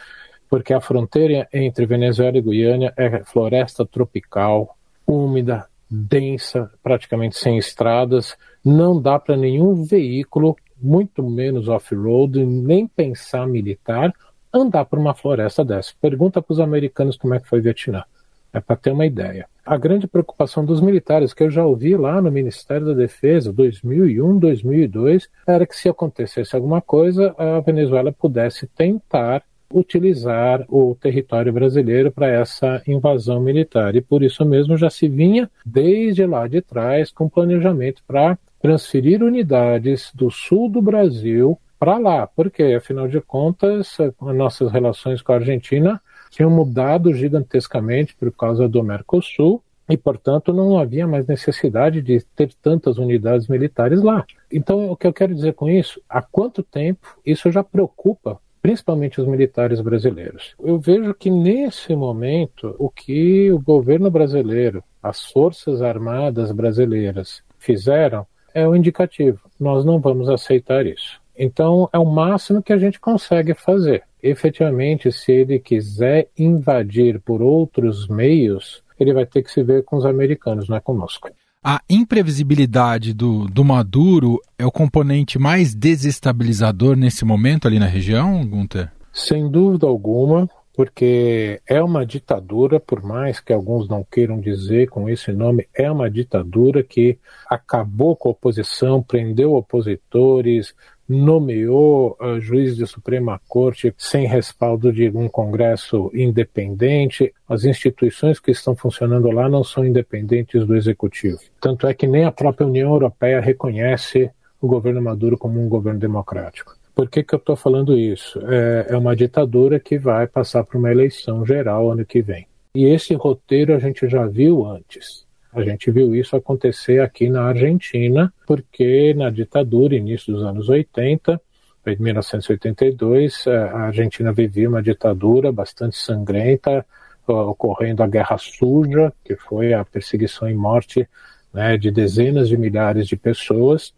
Porque 0.49 0.73
a 0.73 0.81
fronteira 0.81 1.49
entre 1.53 1.87
Venezuela 1.87 2.39
e 2.39 2.41
Guiana 2.41 2.95
é 2.97 3.25
floresta 3.25 3.85
tropical, 3.85 4.79
úmida, 5.05 5.67
densa, 5.91 6.71
praticamente 6.85 7.37
sem 7.37 7.59
estradas, 7.59 8.37
não 8.65 9.03
dá 9.03 9.19
para 9.19 9.37
nenhum 9.37 9.83
veículo, 9.83 10.57
muito 10.85 11.23
menos 11.23 11.69
off-road, 11.69 12.45
nem 12.45 12.87
pensar 12.87 13.47
militar, 13.47 14.13
andar 14.53 14.85
por 14.85 14.99
uma 14.99 15.15
floresta 15.15 15.65
dessa. 15.65 15.93
Pergunta 16.01 16.41
para 16.41 16.53
os 16.53 16.61
americanos 16.61 17.17
como 17.17 17.35
é 17.35 17.41
que 17.41 17.49
foi 17.49 17.61
Vietnã. 17.61 18.05
É 18.53 18.61
para 18.61 18.77
ter 18.77 18.93
uma 18.93 19.05
ideia. 19.05 19.49
A 19.67 19.77
grande 19.77 20.07
preocupação 20.07 20.65
dos 20.65 20.81
militares, 20.81 21.35
que 21.35 21.43
eu 21.43 21.51
já 21.51 21.65
ouvi 21.67 21.97
lá 21.97 22.21
no 22.23 22.31
Ministério 22.31 22.87
da 22.87 22.93
Defesa, 22.93 23.53
2001, 23.53 24.39
2002, 24.39 25.29
era 25.47 25.67
que 25.67 25.75
se 25.75 25.89
acontecesse 25.89 26.55
alguma 26.55 26.81
coisa, 26.81 27.35
a 27.37 27.59
Venezuela 27.61 28.13
pudesse 28.13 28.69
tentar 28.69 29.43
utilizar 29.73 30.65
o 30.69 30.95
território 30.95 31.53
brasileiro 31.53 32.13
para 32.13 32.29
essa 32.29 32.81
invasão 32.87 33.41
militar. 33.41 33.97
E 33.97 34.01
por 34.01 34.23
isso 34.23 34.45
mesmo 34.45 34.77
já 34.77 34.89
se 34.89 35.09
vinha 35.09 35.51
desde 35.67 36.25
lá 36.25 36.47
de 36.47 36.61
trás 36.61 37.11
com 37.11 37.29
planejamento 37.29 38.03
para 38.07 38.39
transferir 38.65 39.23
unidades 39.23 40.11
do 40.15 40.31
sul 40.31 40.71
do 40.71 40.81
Brasil 40.81 41.59
para 41.79 41.99
lá, 41.99 42.27
porque 42.27 42.63
afinal 42.63 43.07
de 43.07 43.21
contas, 43.21 43.99
as 44.01 44.35
nossas 44.35 44.73
relações 44.73 45.21
com 45.21 45.33
a 45.33 45.35
Argentina 45.35 46.01
tinham 46.31 46.49
mudado 46.49 47.13
gigantescamente 47.13 48.17
por 48.17 48.33
causa 48.33 48.67
do 48.67 48.83
Mercosul 48.83 49.63
e, 49.87 49.99
portanto, 49.99 50.51
não 50.51 50.79
havia 50.79 51.07
mais 51.07 51.27
necessidade 51.27 52.01
de 52.01 52.25
ter 52.35 52.55
tantas 52.55 52.97
unidades 52.97 53.49
militares 53.49 54.01
lá. 54.01 54.25
Então, 54.51 54.91
o 54.91 54.97
que 54.97 55.07
eu 55.07 55.13
quero 55.13 55.35
dizer 55.35 55.53
com 55.53 55.69
isso? 55.69 56.01
Há 56.09 56.23
quanto 56.23 56.63
tempo 56.63 57.19
isso 57.27 57.53
já 57.53 57.63
preocupa 57.63 58.41
principalmente 58.63 59.21
os 59.21 59.29
militares 59.29 59.83
brasileiros? 59.83 60.55
Eu 60.59 60.79
vejo 60.79 61.13
que 61.13 61.29
nesse 61.29 61.95
momento 61.95 62.75
o 62.79 62.89
que 62.89 63.53
o 63.53 63.59
governo 63.59 64.11
brasileiro, 64.11 64.83
as 65.03 65.23
forças 65.23 65.83
armadas 65.83 66.51
brasileiras 66.51 67.43
fizeram 67.59 68.27
é 68.55 68.67
o 68.67 68.75
indicativo. 68.75 69.41
Nós 69.59 69.85
não 69.85 70.01
vamos 70.01 70.29
aceitar 70.29 70.87
isso. 70.87 71.21
Então, 71.37 71.89
é 71.93 71.99
o 71.99 72.05
máximo 72.05 72.63
que 72.63 72.73
a 72.73 72.79
gente 72.79 73.01
consegue 73.01 73.53
fazer 73.55 74.05
efetivamente, 74.25 75.13
se 75.13 75.31
ele 75.31 75.59
quiser 75.59 76.29
invadir 76.39 77.21
por 77.21 77.43
outros 77.43 78.09
meios, 78.09 78.83
ele 78.99 79.13
vai 79.13 79.27
ter 79.27 79.43
que 79.43 79.51
se 79.51 79.63
ver 79.63 79.85
com 79.85 79.97
os 79.97 80.07
americanos, 80.07 80.67
não 80.67 80.79
é 80.79 80.81
conosco. 80.81 81.29
A 81.63 81.83
imprevisibilidade 81.89 83.13
do, 83.13 83.47
do 83.47 83.63
Maduro 83.63 84.41
é 84.59 84.65
o 84.65 84.73
componente 84.73 85.39
mais 85.39 85.75
desestabilizador 85.75 86.97
nesse 86.97 87.25
momento 87.25 87.69
ali 87.69 87.79
na 87.79 87.87
região, 87.87 88.47
Gunther? 88.47 88.91
Sem 89.13 89.51
dúvida 89.51 89.87
alguma, 89.87 90.49
porque 90.75 91.61
é 91.67 91.81
uma 91.81 92.05
ditadura, 92.05 92.81
por 92.81 93.01
mais 93.01 93.39
que 93.39 93.53
alguns 93.53 93.89
não 93.89 94.05
queiram 94.05 94.41
dizer 94.41 94.89
com 94.89 95.09
esse 95.09 95.33
nome, 95.33 95.69
é 95.73 95.89
uma 95.89 96.11
ditadura 96.11 96.83
que 96.83 97.17
acabou 97.49 98.17
com 98.17 98.29
a 98.29 98.33
oposição, 98.33 99.01
prendeu 99.01 99.55
opositores, 99.55 100.75
nomeou 101.09 102.17
uh, 102.21 102.41
juiz 102.41 102.77
de 102.77 102.87
Suprema 102.87 103.41
Corte 103.47 103.95
sem 103.97 104.27
respaldo 104.27 104.93
de 104.93 105.09
um 105.11 105.29
Congresso 105.29 106.11
independente. 106.13 107.33
As 107.49 107.65
instituições 107.65 108.41
que 108.41 108.51
estão 108.51 108.75
funcionando 108.75 109.31
lá 109.31 109.49
não 109.49 109.63
são 109.63 109.87
independentes 109.87 110.67
do 110.67 110.75
Executivo. 110.75 111.39
Tanto 111.61 111.87
é 111.87 111.95
que 111.95 112.07
nem 112.07 112.25
a 112.25 112.33
própria 112.33 112.67
União 112.67 112.91
Europeia 112.91 113.41
reconhece 113.41 114.29
o 114.61 114.67
governo 114.67 115.03
Maduro 115.03 115.39
como 115.39 115.61
um 115.61 115.69
governo 115.69 116.01
democrático. 116.01 116.75
Por 116.95 117.09
que, 117.11 117.23
que 117.23 117.35
eu 117.35 117.39
estou 117.39 117.57
falando 117.57 117.99
isso? 117.99 118.41
É, 118.49 118.87
é 118.91 118.97
uma 118.97 119.17
ditadura 119.17 119.81
que 119.81 119.99
vai 119.99 120.27
passar 120.27 120.63
por 120.65 120.79
uma 120.79 120.93
eleição 120.93 121.45
geral 121.45 121.91
ano 121.91 122.05
que 122.05 122.23
vem. 122.23 122.47
E 122.75 122.85
esse 122.85 123.15
roteiro 123.15 123.75
a 123.75 123.79
gente 123.79 124.09
já 124.09 124.27
viu 124.27 124.65
antes. 124.67 125.25
A 125.53 125.63
gente 125.63 125.91
viu 125.91 126.15
isso 126.15 126.35
acontecer 126.35 127.01
aqui 127.01 127.29
na 127.29 127.45
Argentina, 127.45 128.33
porque 128.47 129.15
na 129.15 129.31
ditadura, 129.31 129.95
início 129.95 130.33
dos 130.33 130.43
anos 130.43 130.69
80, 130.69 131.41
em 131.87 131.97
1982, 131.97 133.47
eh, 133.47 133.57
a 133.57 133.83
Argentina 133.83 134.33
vivia 134.33 134.69
uma 134.69 134.83
ditadura 134.83 135.53
bastante 135.53 135.97
sangrenta, 135.97 136.85
ocorrendo 137.27 138.03
a 138.03 138.07
Guerra 138.07 138.37
Suja, 138.39 139.13
que 139.25 139.37
foi 139.37 139.73
a 139.73 139.85
perseguição 139.85 140.49
e 140.49 140.55
morte 140.55 141.09
né, 141.53 141.77
de 141.77 141.91
dezenas 141.91 142.49
de 142.49 142.57
milhares 142.57 143.07
de 143.07 143.17
pessoas, 143.17 143.95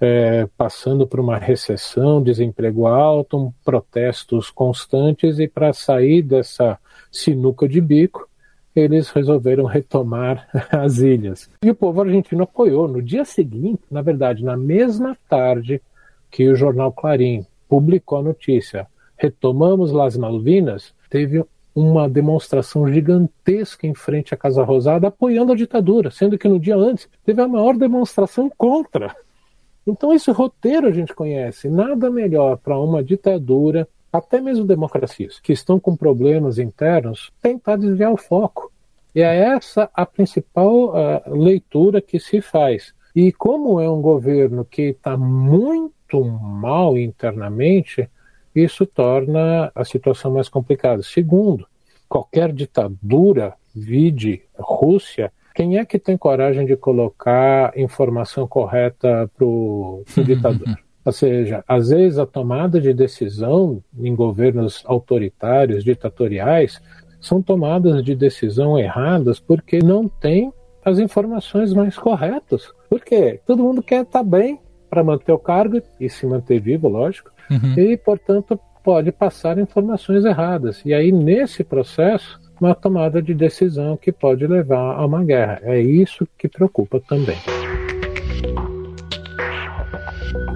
é, 0.00 0.48
passando 0.56 1.06
por 1.06 1.20
uma 1.20 1.36
recessão, 1.36 2.22
desemprego 2.22 2.86
alto, 2.86 3.52
protestos 3.64 4.50
constantes, 4.50 5.38
e 5.38 5.46
para 5.46 5.72
sair 5.72 6.22
dessa 6.22 6.78
sinuca 7.12 7.68
de 7.68 7.80
bico, 7.80 8.28
eles 8.74 9.10
resolveram 9.10 9.64
retomar 9.64 10.48
as 10.72 10.98
ilhas. 10.98 11.50
E 11.62 11.70
o 11.70 11.74
povo 11.74 12.00
argentino 12.00 12.44
apoiou. 12.44 12.88
No 12.88 13.02
dia 13.02 13.24
seguinte, 13.24 13.82
na 13.90 14.00
verdade, 14.00 14.42
na 14.42 14.56
mesma 14.56 15.16
tarde 15.28 15.82
que 16.30 16.48
o 16.48 16.56
jornal 16.56 16.92
Clarim 16.92 17.44
publicou 17.68 18.18
a 18.18 18.22
notícia, 18.22 18.86
retomamos 19.16 19.92
Las 19.92 20.16
Malvinas, 20.16 20.94
teve 21.10 21.44
uma 21.74 22.08
demonstração 22.08 22.88
gigantesca 22.88 23.86
em 23.86 23.94
frente 23.94 24.34
à 24.34 24.36
Casa 24.36 24.62
Rosada 24.64 25.08
apoiando 25.08 25.52
a 25.52 25.56
ditadura, 25.56 26.10
sendo 26.10 26.38
que 26.38 26.48
no 26.48 26.58
dia 26.58 26.76
antes 26.76 27.08
teve 27.24 27.40
a 27.40 27.48
maior 27.48 27.76
demonstração 27.76 28.50
contra. 28.56 29.14
Então 29.90 30.12
esse 30.12 30.30
roteiro 30.30 30.86
a 30.86 30.92
gente 30.92 31.14
conhece. 31.14 31.68
Nada 31.68 32.10
melhor 32.10 32.56
para 32.56 32.78
uma 32.78 33.02
ditadura 33.02 33.88
até 34.12 34.40
mesmo 34.40 34.64
democracias 34.64 35.38
que 35.38 35.52
estão 35.52 35.78
com 35.78 35.96
problemas 35.96 36.58
internos, 36.58 37.30
tentar 37.40 37.76
desviar 37.76 38.12
o 38.12 38.16
foco. 38.16 38.72
E 39.14 39.20
é 39.22 39.36
essa 39.36 39.90
a 39.94 40.06
principal 40.06 40.90
uh, 40.90 41.34
leitura 41.34 42.00
que 42.00 42.18
se 42.18 42.40
faz. 42.40 42.92
E 43.14 43.32
como 43.32 43.80
é 43.80 43.90
um 43.90 44.00
governo 44.00 44.64
que 44.64 44.82
está 44.82 45.16
muito 45.16 46.24
mal 46.24 46.96
internamente, 46.96 48.08
isso 48.54 48.86
torna 48.86 49.70
a 49.74 49.84
situação 49.84 50.32
mais 50.32 50.48
complicada. 50.48 51.02
Segundo, 51.02 51.66
qualquer 52.08 52.52
ditadura, 52.52 53.54
vide 53.74 54.42
Rússia, 54.56 55.32
quem 55.60 55.76
é 55.76 55.84
que 55.84 55.98
tem 55.98 56.16
coragem 56.16 56.64
de 56.64 56.74
colocar 56.74 57.76
informação 57.76 58.48
correta 58.48 59.30
para 59.36 59.44
o 59.44 60.02
ditador? 60.24 60.78
Ou 61.04 61.12
seja, 61.12 61.62
às 61.68 61.90
vezes 61.90 62.18
a 62.18 62.24
tomada 62.24 62.80
de 62.80 62.94
decisão 62.94 63.82
em 63.98 64.14
governos 64.14 64.82
autoritários, 64.86 65.84
ditatoriais, 65.84 66.80
são 67.20 67.42
tomadas 67.42 68.02
de 68.02 68.14
decisão 68.14 68.78
erradas 68.78 69.38
porque 69.38 69.80
não 69.80 70.08
tem 70.08 70.50
as 70.82 70.98
informações 70.98 71.74
mais 71.74 71.94
corretas. 71.98 72.72
Por 72.88 73.04
quê? 73.04 73.38
Todo 73.46 73.62
mundo 73.62 73.82
quer 73.82 74.04
estar 74.04 74.22
bem 74.22 74.58
para 74.88 75.04
manter 75.04 75.32
o 75.32 75.38
cargo 75.38 75.82
e 76.00 76.08
se 76.08 76.24
manter 76.24 76.58
vivo, 76.58 76.88
lógico, 76.88 77.30
uhum. 77.50 77.74
e, 77.78 77.98
portanto, 77.98 78.58
pode 78.82 79.12
passar 79.12 79.58
informações 79.58 80.24
erradas. 80.24 80.80
E 80.86 80.94
aí, 80.94 81.12
nesse 81.12 81.62
processo, 81.62 82.40
uma 82.60 82.74
tomada 82.74 83.22
de 83.22 83.32
decisão 83.34 83.96
que 83.96 84.12
pode 84.12 84.46
levar 84.46 84.96
a 84.96 85.06
uma 85.06 85.24
guerra. 85.24 85.60
É 85.62 85.80
isso 85.80 86.28
que 86.38 86.48
preocupa 86.48 87.00
também. 87.00 87.36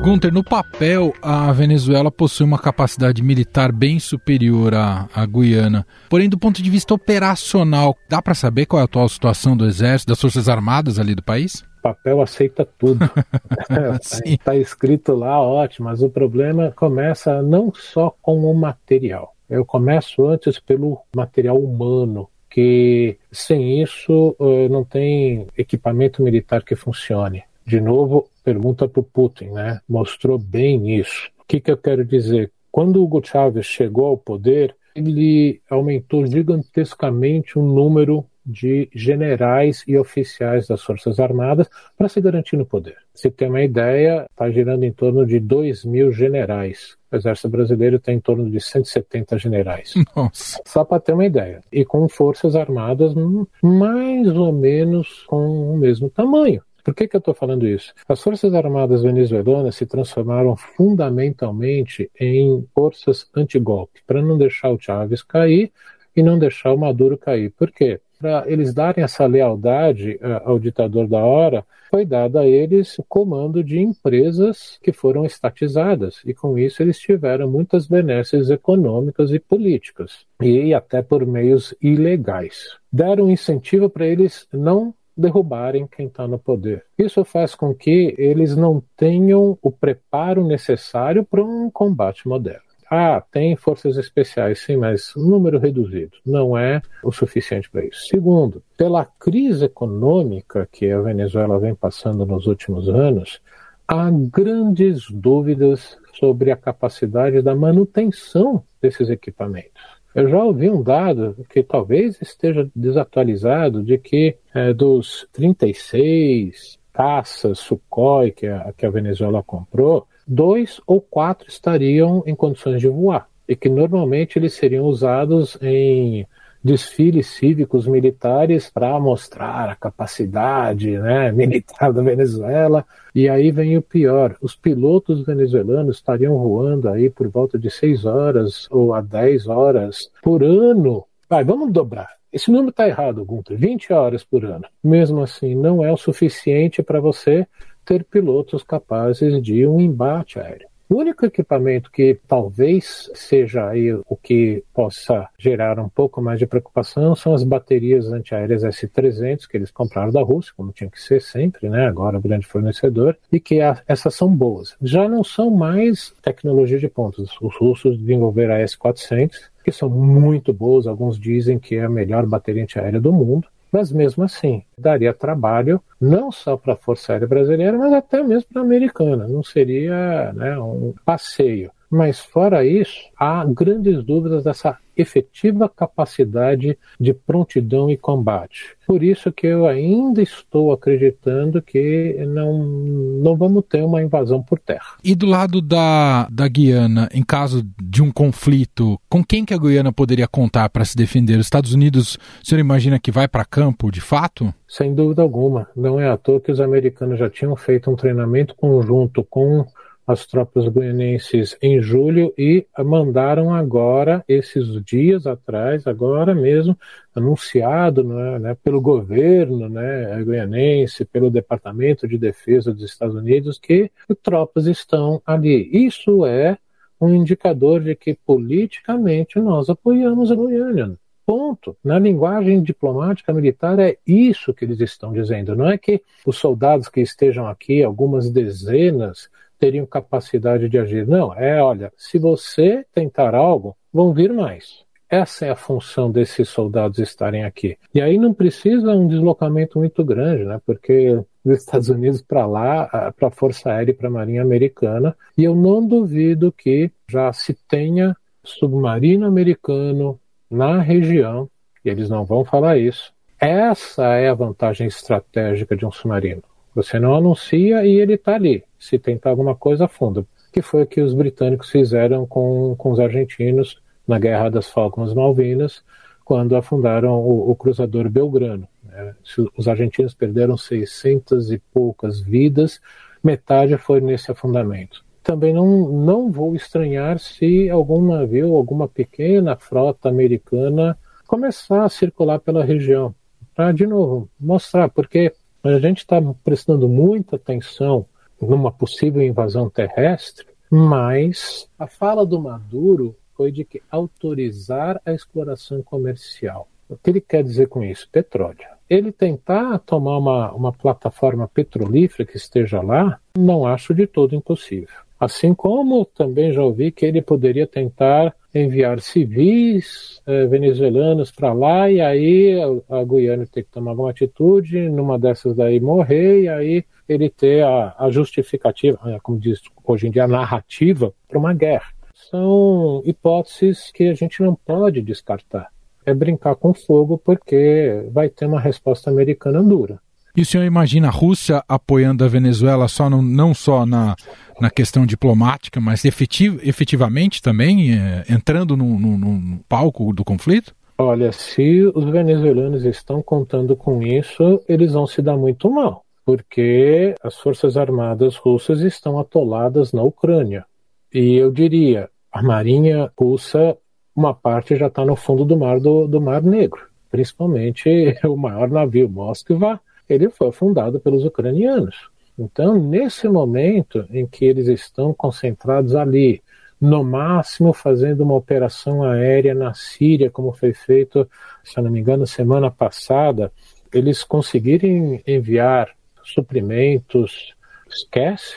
Gunter, 0.02 0.30
no 0.30 0.44
papel, 0.44 1.14
a 1.22 1.50
Venezuela 1.50 2.10
possui 2.10 2.44
uma 2.44 2.58
capacidade 2.58 3.22
militar 3.22 3.72
bem 3.72 3.98
superior 3.98 4.74
à, 4.74 5.08
à 5.14 5.24
Guiana. 5.24 5.86
Porém, 6.10 6.28
do 6.28 6.36
ponto 6.36 6.62
de 6.62 6.68
vista 6.68 6.92
operacional, 6.92 7.96
dá 8.06 8.20
para 8.20 8.34
saber 8.34 8.66
qual 8.66 8.80
é 8.80 8.82
a 8.82 8.84
atual 8.84 9.08
situação 9.08 9.56
do 9.56 9.64
Exército, 9.64 10.10
das 10.10 10.20
Forças 10.20 10.46
Armadas 10.46 10.98
ali 10.98 11.14
do 11.14 11.22
país? 11.22 11.64
papel 11.84 12.22
aceita 12.22 12.66
tudo. 12.78 13.04
Está 14.24 14.56
escrito 14.56 15.14
lá, 15.14 15.40
ótimo, 15.40 15.88
mas 15.88 16.02
o 16.02 16.08
problema 16.08 16.72
começa 16.74 17.42
não 17.42 17.72
só 17.74 18.10
com 18.22 18.50
o 18.50 18.54
material. 18.54 19.33
Eu 19.48 19.64
começo 19.64 20.26
antes 20.26 20.58
pelo 20.58 21.00
material 21.14 21.58
humano, 21.58 22.28
que 22.48 23.18
sem 23.32 23.82
isso 23.82 24.36
eh, 24.40 24.68
não 24.68 24.84
tem 24.84 25.46
equipamento 25.56 26.22
militar 26.22 26.62
que 26.62 26.76
funcione. 26.76 27.42
De 27.66 27.80
novo, 27.80 28.28
pergunta 28.42 28.86
para 28.86 29.00
o 29.00 29.04
Putin, 29.04 29.46
né? 29.46 29.80
Mostrou 29.88 30.38
bem 30.38 30.98
isso. 30.98 31.30
O 31.40 31.44
que, 31.46 31.60
que 31.60 31.70
eu 31.70 31.76
quero 31.76 32.04
dizer? 32.04 32.52
Quando 32.70 33.02
Hugo 33.02 33.24
Chávez 33.24 33.66
chegou 33.66 34.06
ao 34.06 34.16
poder, 34.16 34.76
ele 34.94 35.60
aumentou 35.68 36.26
gigantescamente 36.26 37.58
o 37.58 37.62
número 37.62 38.24
de 38.44 38.88
generais 38.94 39.82
e 39.86 39.96
oficiais 39.96 40.66
das 40.66 40.82
Forças 40.82 41.18
Armadas 41.18 41.68
para 41.96 42.08
se 42.08 42.20
garantir 42.20 42.56
no 42.56 42.66
poder. 42.66 42.96
Você 43.14 43.30
tem 43.30 43.48
uma 43.48 43.62
ideia, 43.62 44.26
está 44.30 44.50
girando 44.50 44.84
em 44.84 44.92
torno 44.92 45.24
de 45.24 45.38
2 45.40 45.84
mil 45.84 46.12
generais. 46.12 46.96
O 47.10 47.16
Exército 47.16 47.48
Brasileiro 47.48 47.98
tem 47.98 48.16
em 48.16 48.20
torno 48.20 48.50
de 48.50 48.60
170 48.60 49.38
generais. 49.38 49.94
Nossa. 50.16 50.60
Só 50.66 50.84
para 50.84 51.00
ter 51.00 51.12
uma 51.12 51.24
ideia. 51.24 51.60
E 51.72 51.84
com 51.84 52.08
Forças 52.08 52.56
Armadas 52.56 53.14
mais 53.62 54.28
ou 54.28 54.52
menos 54.52 55.24
com 55.26 55.72
o 55.72 55.76
mesmo 55.76 56.10
tamanho. 56.10 56.62
Por 56.84 56.94
que, 56.94 57.08
que 57.08 57.16
eu 57.16 57.18
estou 57.18 57.32
falando 57.32 57.66
isso? 57.66 57.94
As 58.06 58.20
Forças 58.20 58.52
Armadas 58.52 59.02
venezuelanas 59.02 59.74
se 59.74 59.86
transformaram 59.86 60.54
fundamentalmente 60.54 62.10
em 62.20 62.62
forças 62.74 63.26
antigolpe, 63.34 64.02
para 64.06 64.20
não 64.20 64.36
deixar 64.36 64.68
o 64.68 64.78
Chávez 64.78 65.22
cair 65.22 65.72
e 66.14 66.22
não 66.22 66.38
deixar 66.38 66.74
o 66.74 66.78
Maduro 66.78 67.16
cair. 67.16 67.50
Por 67.52 67.70
quê? 67.70 68.00
Para 68.18 68.44
eles 68.46 68.72
darem 68.72 69.04
essa 69.04 69.26
lealdade 69.26 70.18
uh, 70.22 70.48
ao 70.48 70.58
ditador 70.58 71.06
da 71.06 71.18
hora, 71.18 71.64
foi 71.90 72.04
dado 72.04 72.38
a 72.38 72.46
eles 72.46 72.98
o 72.98 73.04
comando 73.04 73.62
de 73.62 73.78
empresas 73.78 74.78
que 74.82 74.92
foram 74.92 75.24
estatizadas, 75.24 76.20
e 76.24 76.34
com 76.34 76.58
isso 76.58 76.82
eles 76.82 76.98
tiveram 76.98 77.48
muitas 77.48 77.86
benesses 77.86 78.50
econômicas 78.50 79.30
e 79.30 79.38
políticas, 79.38 80.26
e 80.40 80.74
até 80.74 81.02
por 81.02 81.24
meios 81.24 81.72
ilegais. 81.80 82.76
Deram 82.92 83.30
incentivo 83.30 83.88
para 83.88 84.06
eles 84.06 84.48
não 84.52 84.92
derrubarem 85.16 85.86
quem 85.86 86.06
está 86.06 86.26
no 86.26 86.38
poder. 86.38 86.84
Isso 86.98 87.24
faz 87.24 87.54
com 87.54 87.72
que 87.72 88.14
eles 88.18 88.56
não 88.56 88.82
tenham 88.96 89.56
o 89.62 89.70
preparo 89.70 90.44
necessário 90.44 91.24
para 91.24 91.44
um 91.44 91.70
combate 91.70 92.26
moderno. 92.26 92.73
Ah, 92.96 93.20
tem 93.20 93.56
forças 93.56 93.96
especiais, 93.96 94.60
sim, 94.60 94.76
mas 94.76 95.16
um 95.16 95.28
número 95.28 95.58
reduzido 95.58 96.12
não 96.24 96.56
é 96.56 96.80
o 97.02 97.10
suficiente 97.10 97.68
para 97.68 97.84
isso. 97.84 98.06
Segundo, 98.06 98.62
pela 98.76 99.04
crise 99.04 99.64
econômica 99.64 100.68
que 100.70 100.88
a 100.92 101.00
Venezuela 101.00 101.58
vem 101.58 101.74
passando 101.74 102.24
nos 102.24 102.46
últimos 102.46 102.88
anos, 102.88 103.42
há 103.88 104.08
grandes 104.12 105.10
dúvidas 105.10 105.98
sobre 106.12 106.52
a 106.52 106.56
capacidade 106.56 107.42
da 107.42 107.52
manutenção 107.52 108.62
desses 108.80 109.10
equipamentos. 109.10 109.82
Eu 110.14 110.28
já 110.28 110.44
ouvi 110.44 110.70
um 110.70 110.80
dado 110.80 111.36
que 111.50 111.64
talvez 111.64 112.16
esteja 112.22 112.70
desatualizado 112.76 113.82
de 113.82 113.98
que 113.98 114.36
é, 114.54 114.72
dos 114.72 115.26
36 115.32 116.78
caças 116.92 117.58
Sukhoi 117.58 118.30
que 118.30 118.46
a, 118.46 118.72
que 118.72 118.86
a 118.86 118.90
Venezuela 118.90 119.42
comprou, 119.42 120.06
dois 120.26 120.80
ou 120.86 121.00
quatro 121.00 121.48
estariam 121.48 122.22
em 122.26 122.34
condições 122.34 122.80
de 122.80 122.88
voar 122.88 123.28
e 123.48 123.54
que 123.54 123.68
normalmente 123.68 124.38
eles 124.38 124.54
seriam 124.54 124.84
usados 124.86 125.58
em 125.60 126.26
desfiles 126.64 127.26
cívicos 127.26 127.86
militares 127.86 128.70
para 128.70 128.98
mostrar 128.98 129.68
a 129.68 129.76
capacidade 129.76 130.98
né, 130.98 131.30
militar 131.32 131.92
da 131.92 132.02
Venezuela. 132.02 132.86
E 133.14 133.28
aí 133.28 133.50
vem 133.50 133.76
o 133.76 133.82
pior: 133.82 134.36
os 134.40 134.56
pilotos 134.56 135.26
venezuelanos 135.26 135.96
estariam 135.96 136.38
voando 136.38 136.88
aí 136.88 137.10
por 137.10 137.28
volta 137.28 137.58
de 137.58 137.70
6 137.70 138.06
horas 138.06 138.66
ou 138.70 138.94
a 138.94 139.02
10 139.02 139.46
horas 139.46 140.10
por 140.22 140.42
ano. 140.42 141.04
Vai, 141.28 141.44
vamos 141.44 141.70
dobrar. 141.70 142.08
Esse 142.32 142.50
número 142.50 142.70
está 142.70 142.88
errado, 142.88 143.24
Gunther. 143.24 143.56
20 143.56 143.92
horas 143.92 144.24
por 144.24 144.44
ano. 144.44 144.64
Mesmo 144.82 145.22
assim, 145.22 145.54
não 145.54 145.84
é 145.84 145.92
o 145.92 145.96
suficiente 145.96 146.82
para 146.82 146.98
você 146.98 147.46
ter 147.84 148.04
pilotos 148.04 148.62
capazes 148.62 149.42
de 149.42 149.66
um 149.66 149.80
embate 149.80 150.38
aéreo. 150.38 150.68
O 150.86 150.96
único 150.96 151.24
equipamento 151.24 151.90
que 151.90 152.20
talvez 152.28 153.10
seja 153.14 153.68
aí 153.68 153.92
o 153.92 154.16
que 154.16 154.62
possa 154.72 155.28
gerar 155.38 155.78
um 155.80 155.88
pouco 155.88 156.20
mais 156.20 156.38
de 156.38 156.46
preocupação 156.46 157.16
são 157.16 157.32
as 157.32 157.42
baterias 157.42 158.12
antiaéreas 158.12 158.62
S-300 158.64 159.48
que 159.48 159.56
eles 159.56 159.70
compraram 159.70 160.12
da 160.12 160.22
Rússia, 160.22 160.52
como 160.54 160.72
tinha 160.72 160.90
que 160.90 161.00
ser 161.00 161.22
sempre, 161.22 161.70
né? 161.70 161.86
Agora 161.86 162.18
o 162.18 162.20
grande 162.20 162.46
fornecedor 162.46 163.16
e 163.32 163.40
que 163.40 163.62
a, 163.62 163.82
essas 163.88 164.14
são 164.14 164.28
boas. 164.28 164.76
Já 164.80 165.08
não 165.08 165.24
são 165.24 165.50
mais 165.50 166.14
tecnologia 166.22 166.78
de 166.78 166.88
pontos. 166.88 167.34
Os 167.40 167.56
russos 167.56 167.98
desenvolveram 167.98 168.54
a 168.54 168.58
S-400 168.60 169.54
que 169.64 169.72
são 169.72 169.88
muito 169.88 170.52
boas. 170.52 170.86
Alguns 170.86 171.18
dizem 171.18 171.58
que 171.58 171.76
é 171.76 171.84
a 171.84 171.88
melhor 171.88 172.26
bateria 172.26 172.62
antiaérea 172.62 173.00
do 173.00 173.12
mundo. 173.12 173.48
Mas 173.74 173.90
mesmo 173.90 174.22
assim, 174.22 174.62
daria 174.78 175.12
trabalho 175.12 175.82
não 176.00 176.30
só 176.30 176.56
para 176.56 176.74
a 176.74 176.76
Força 176.76 177.12
Aérea 177.12 177.26
Brasileira, 177.26 177.76
mas 177.76 177.92
até 177.92 178.22
mesmo 178.22 178.48
para 178.52 178.62
a 178.62 178.64
americana. 178.64 179.26
Não 179.26 179.42
seria 179.42 180.32
né, 180.32 180.56
um 180.56 180.94
passeio. 181.04 181.72
Mas, 181.90 182.18
fora 182.18 182.64
isso, 182.64 182.98
há 183.16 183.44
grandes 183.44 184.02
dúvidas 184.02 184.44
dessa 184.44 184.78
efetiva 184.96 185.68
capacidade 185.68 186.78
de 187.00 187.12
prontidão 187.12 187.90
e 187.90 187.96
combate. 187.96 188.76
Por 188.86 189.02
isso 189.02 189.32
que 189.32 189.46
eu 189.46 189.66
ainda 189.66 190.22
estou 190.22 190.72
acreditando 190.72 191.60
que 191.62 192.16
não, 192.28 192.58
não 192.64 193.36
vamos 193.36 193.64
ter 193.68 193.82
uma 193.82 194.02
invasão 194.02 194.42
por 194.42 194.58
terra. 194.58 194.96
E 195.02 195.14
do 195.14 195.26
lado 195.26 195.60
da, 195.60 196.28
da 196.30 196.46
Guiana, 196.46 197.08
em 197.12 197.22
caso 197.22 197.66
de 197.82 198.02
um 198.02 198.12
conflito, 198.12 198.98
com 199.08 199.24
quem 199.24 199.44
que 199.44 199.54
a 199.54 199.58
Guiana 199.58 199.92
poderia 199.92 200.28
contar 200.28 200.68
para 200.68 200.84
se 200.84 200.96
defender? 200.96 201.38
Os 201.38 201.46
Estados 201.46 201.72
Unidos, 201.72 202.18
o 202.42 202.46
senhor 202.46 202.60
imagina 202.60 202.98
que 202.98 203.10
vai 203.10 203.26
para 203.26 203.44
campo, 203.44 203.90
de 203.90 204.00
fato? 204.00 204.52
Sem 204.68 204.94
dúvida 204.94 205.22
alguma. 205.22 205.68
Não 205.74 205.98
é 205.98 206.08
à 206.08 206.16
toa 206.16 206.40
que 206.40 206.52
os 206.52 206.60
americanos 206.60 207.18
já 207.18 207.30
tinham 207.30 207.56
feito 207.56 207.90
um 207.90 207.96
treinamento 207.96 208.54
conjunto 208.54 209.24
com 209.24 209.64
as 210.06 210.26
tropas 210.26 210.68
guianenses 210.68 211.56
em 211.62 211.80
julho 211.80 212.32
e 212.36 212.66
mandaram 212.84 213.54
agora, 213.54 214.22
esses 214.28 214.82
dias 214.84 215.26
atrás, 215.26 215.86
agora 215.86 216.34
mesmo, 216.34 216.76
anunciado 217.14 218.04
né, 218.04 218.38
né, 218.38 218.56
pelo 218.62 218.80
governo 218.80 219.68
né, 219.68 220.22
guianense, 220.22 221.04
pelo 221.04 221.30
Departamento 221.30 222.06
de 222.06 222.18
Defesa 222.18 222.72
dos 222.72 222.84
Estados 222.84 223.14
Unidos, 223.14 223.58
que 223.58 223.90
tropas 224.22 224.66
estão 224.66 225.22
ali. 225.24 225.70
Isso 225.72 226.26
é 226.26 226.58
um 227.00 227.08
indicador 227.14 227.80
de 227.82 227.94
que 227.94 228.14
politicamente 228.14 229.38
nós 229.38 229.68
apoiamos 229.68 230.30
a 230.30 230.36
Guiana. 230.36 230.98
Ponto. 231.26 231.74
Na 231.82 231.98
linguagem 231.98 232.62
diplomática 232.62 233.32
militar 233.32 233.78
é 233.78 233.96
isso 234.06 234.52
que 234.52 234.64
eles 234.64 234.78
estão 234.80 235.12
dizendo. 235.12 235.56
Não 235.56 235.70
é 235.70 235.78
que 235.78 236.02
os 236.26 236.36
soldados 236.36 236.88
que 236.88 237.00
estejam 237.00 237.46
aqui, 237.46 237.82
algumas 237.82 238.30
dezenas, 238.30 239.30
teriam 239.58 239.86
capacidade 239.86 240.68
de 240.68 240.78
agir. 240.78 241.06
Não, 241.06 241.34
é, 241.34 241.62
olha, 241.62 241.92
se 241.96 242.18
você 242.18 242.84
tentar 242.92 243.34
algo, 243.34 243.76
vão 243.92 244.12
vir 244.12 244.32
mais. 244.32 244.84
Essa 245.08 245.46
é 245.46 245.50
a 245.50 245.56
função 245.56 246.10
desses 246.10 246.48
soldados 246.48 246.98
estarem 246.98 247.44
aqui. 247.44 247.78
E 247.94 248.00
aí 248.00 248.18
não 248.18 248.34
precisa 248.34 248.92
um 248.92 249.06
deslocamento 249.06 249.78
muito 249.78 250.04
grande, 250.04 250.44
né? 250.44 250.60
Porque 250.66 251.22
dos 251.44 251.58
Estados 251.58 251.88
Unidos 251.88 252.22
para 252.22 252.46
lá, 252.46 253.12
para 253.16 253.28
a 253.28 253.30
Força 253.30 253.70
Aérea 253.70 253.92
e 253.92 253.94
para 253.94 254.08
a 254.08 254.10
Marinha 254.10 254.42
Americana, 254.42 255.16
e 255.36 255.44
eu 255.44 255.54
não 255.54 255.86
duvido 255.86 256.50
que 256.50 256.90
já 257.08 257.32
se 257.32 257.54
tenha 257.68 258.16
submarino 258.42 259.26
americano 259.26 260.18
na 260.50 260.80
região, 260.80 261.48
e 261.84 261.90
eles 261.90 262.08
não 262.08 262.24
vão 262.24 262.44
falar 262.44 262.78
isso. 262.78 263.12
Essa 263.38 264.14
é 264.14 264.28
a 264.28 264.34
vantagem 264.34 264.86
estratégica 264.86 265.76
de 265.76 265.84
um 265.84 265.92
submarino. 265.92 266.42
Você 266.74 266.98
não 266.98 267.14
anuncia 267.14 267.84
e 267.86 268.00
ele 268.00 268.14
está 268.14 268.34
ali. 268.34 268.64
Se 268.78 268.98
tentar 268.98 269.30
alguma 269.30 269.54
coisa, 269.54 269.84
afunda. 269.84 270.26
Que 270.52 270.60
foi 270.60 270.82
o 270.82 270.86
que 270.86 271.00
os 271.00 271.14
britânicos 271.14 271.70
fizeram 271.70 272.26
com, 272.26 272.74
com 272.76 272.90
os 272.90 273.00
argentinos 273.00 273.80
na 274.06 274.18
Guerra 274.18 274.50
das 274.50 274.68
Falklands 274.68 275.14
Malvinas, 275.14 275.82
quando 276.24 276.56
afundaram 276.56 277.14
o, 277.20 277.50
o 277.50 277.56
cruzador 277.56 278.08
Belgrano. 278.08 278.66
Né? 278.82 279.14
Os 279.56 279.68
argentinos 279.68 280.14
perderam 280.14 280.56
600 280.56 281.52
e 281.52 281.58
poucas 281.58 282.20
vidas, 282.20 282.80
metade 283.22 283.76
foi 283.78 284.00
nesse 284.00 284.30
afundamento. 284.30 285.04
Também 285.22 285.54
não, 285.54 285.88
não 285.88 286.30
vou 286.30 286.54
estranhar 286.54 287.18
se 287.18 287.70
algum 287.70 288.04
navio, 288.04 288.54
alguma 288.54 288.86
pequena 288.86 289.56
frota 289.56 290.08
americana 290.08 290.98
começar 291.26 291.84
a 291.84 291.88
circular 291.88 292.38
pela 292.38 292.64
região, 292.64 293.14
para, 293.54 293.72
de 293.72 293.86
novo, 293.86 294.28
mostrar, 294.38 294.90
porque 294.90 295.32
a 295.72 295.78
gente 295.78 295.98
está 295.98 296.20
prestando 296.42 296.88
muita 296.88 297.36
atenção 297.36 298.06
numa 298.40 298.70
possível 298.70 299.22
invasão 299.22 299.70
terrestre, 299.70 300.46
mas 300.70 301.68
a 301.78 301.86
fala 301.86 302.26
do 302.26 302.40
Maduro 302.40 303.16
foi 303.34 303.50
de 303.50 303.64
que 303.64 303.82
autorizar 303.90 305.00
a 305.04 305.12
exploração 305.12 305.82
comercial. 305.82 306.68
O 306.88 306.96
que 306.96 307.10
ele 307.10 307.20
quer 307.20 307.42
dizer 307.42 307.68
com 307.68 307.82
isso? 307.82 308.08
Petróleo. 308.10 308.66
Ele 308.88 309.10
tentar 309.10 309.78
tomar 309.78 310.18
uma, 310.18 310.52
uma 310.52 310.72
plataforma 310.72 311.48
petrolífera 311.48 312.28
que 312.28 312.36
esteja 312.36 312.82
lá, 312.82 313.18
não 313.36 313.66
acho 313.66 313.94
de 313.94 314.06
todo 314.06 314.34
impossível. 314.34 314.94
Assim 315.18 315.54
como 315.54 316.04
também 316.04 316.52
já 316.52 316.62
ouvi 316.62 316.92
que 316.92 317.06
ele 317.06 317.22
poderia 317.22 317.66
tentar 317.66 318.34
enviar 318.54 319.00
civis 319.00 320.22
eh, 320.26 320.46
venezuelanos 320.46 321.32
para 321.32 321.52
lá 321.52 321.90
e 321.90 322.00
aí 322.00 322.60
a, 322.88 323.00
a, 323.00 323.04
Guiana 323.04 323.46
ter 323.46 323.64
que 323.64 323.70
tomar 323.70 323.90
alguma 323.90 324.10
atitude, 324.10 324.88
numa 324.88 325.18
dessas 325.18 325.56
daí 325.56 325.80
morrer 325.80 326.42
e 326.42 326.48
aí 326.48 326.84
ele 327.08 327.28
ter 327.28 327.64
a, 327.64 327.94
a 327.98 328.10
justificativa, 328.10 328.98
eh, 329.06 329.18
como 329.22 329.38
diz 329.38 329.60
hoje 329.84 330.06
em 330.06 330.10
dia, 330.10 330.24
a 330.24 330.28
narrativa 330.28 331.12
para 331.28 331.38
uma 331.38 331.52
guerra. 331.52 331.92
São 332.14 333.02
hipóteses 333.04 333.90
que 333.92 334.04
a 334.04 334.14
gente 334.14 334.40
não 334.40 334.54
pode 334.54 335.02
descartar. 335.02 335.68
É 336.06 336.14
brincar 336.14 336.54
com 336.54 336.72
fogo 336.72 337.18
porque 337.18 338.08
vai 338.12 338.28
ter 338.28 338.46
uma 338.46 338.60
resposta 338.60 339.10
americana 339.10 339.62
dura. 339.62 339.98
E 340.36 340.42
o 340.42 340.46
senhor 340.46 340.64
imagina 340.64 341.06
a 341.08 341.12
Rússia 341.12 341.62
apoiando 341.68 342.24
a 342.24 342.28
Venezuela 342.28 342.88
só 342.88 343.08
no, 343.08 343.22
não 343.22 343.54
só 343.54 343.86
na, 343.86 344.16
na 344.60 344.68
questão 344.68 345.06
diplomática, 345.06 345.80
mas 345.80 346.04
efetiv, 346.04 346.58
efetivamente 346.66 347.40
também 347.40 347.94
é, 347.94 348.24
entrando 348.28 348.76
no, 348.76 348.98
no, 348.98 349.16
no 349.16 349.58
palco 349.68 350.12
do 350.12 350.24
conflito? 350.24 350.74
Olha, 350.98 351.30
se 351.30 351.84
os 351.94 352.04
venezuelanos 352.04 352.84
estão 352.84 353.22
contando 353.22 353.76
com 353.76 354.02
isso, 354.02 354.60
eles 354.68 354.92
vão 354.92 355.06
se 355.06 355.22
dar 355.22 355.36
muito 355.36 355.70
mal, 355.70 356.04
porque 356.24 357.14
as 357.22 357.36
forças 357.36 357.76
armadas 357.76 358.36
russas 358.36 358.80
estão 358.80 359.20
atoladas 359.20 359.92
na 359.92 360.02
Ucrânia. 360.02 360.64
E 361.12 361.34
eu 361.34 361.52
diria, 361.52 362.08
a 362.32 362.42
marinha 362.42 363.08
russa, 363.16 363.76
uma 364.16 364.34
parte 364.34 364.74
já 364.74 364.88
está 364.88 365.04
no 365.04 365.14
fundo 365.14 365.44
do 365.44 365.56
mar 365.56 365.78
do, 365.78 366.08
do 366.08 366.20
Mar 366.20 366.42
Negro, 366.42 366.80
principalmente 367.08 368.16
o 368.26 368.36
maior 368.36 368.68
navio, 368.68 369.08
Moskva, 369.08 369.80
ele 370.08 370.28
foi 370.30 370.52
fundado 370.52 371.00
pelos 371.00 371.24
ucranianos. 371.24 372.10
Então, 372.38 372.74
nesse 372.76 373.28
momento 373.28 374.06
em 374.10 374.26
que 374.26 374.44
eles 374.44 374.66
estão 374.66 375.14
concentrados 375.14 375.94
ali, 375.94 376.42
no 376.80 377.04
máximo 377.04 377.72
fazendo 377.72 378.22
uma 378.22 378.34
operação 378.34 379.02
aérea 379.02 379.54
na 379.54 379.72
Síria, 379.72 380.30
como 380.30 380.52
foi 380.52 380.72
feito, 380.74 381.28
se 381.62 381.80
não 381.80 381.90
me 381.90 382.00
engano, 382.00 382.26
semana 382.26 382.70
passada, 382.70 383.52
eles 383.92 384.24
conseguirem 384.24 385.22
enviar 385.26 385.88
suprimentos, 386.22 387.54
esquece. 387.88 388.56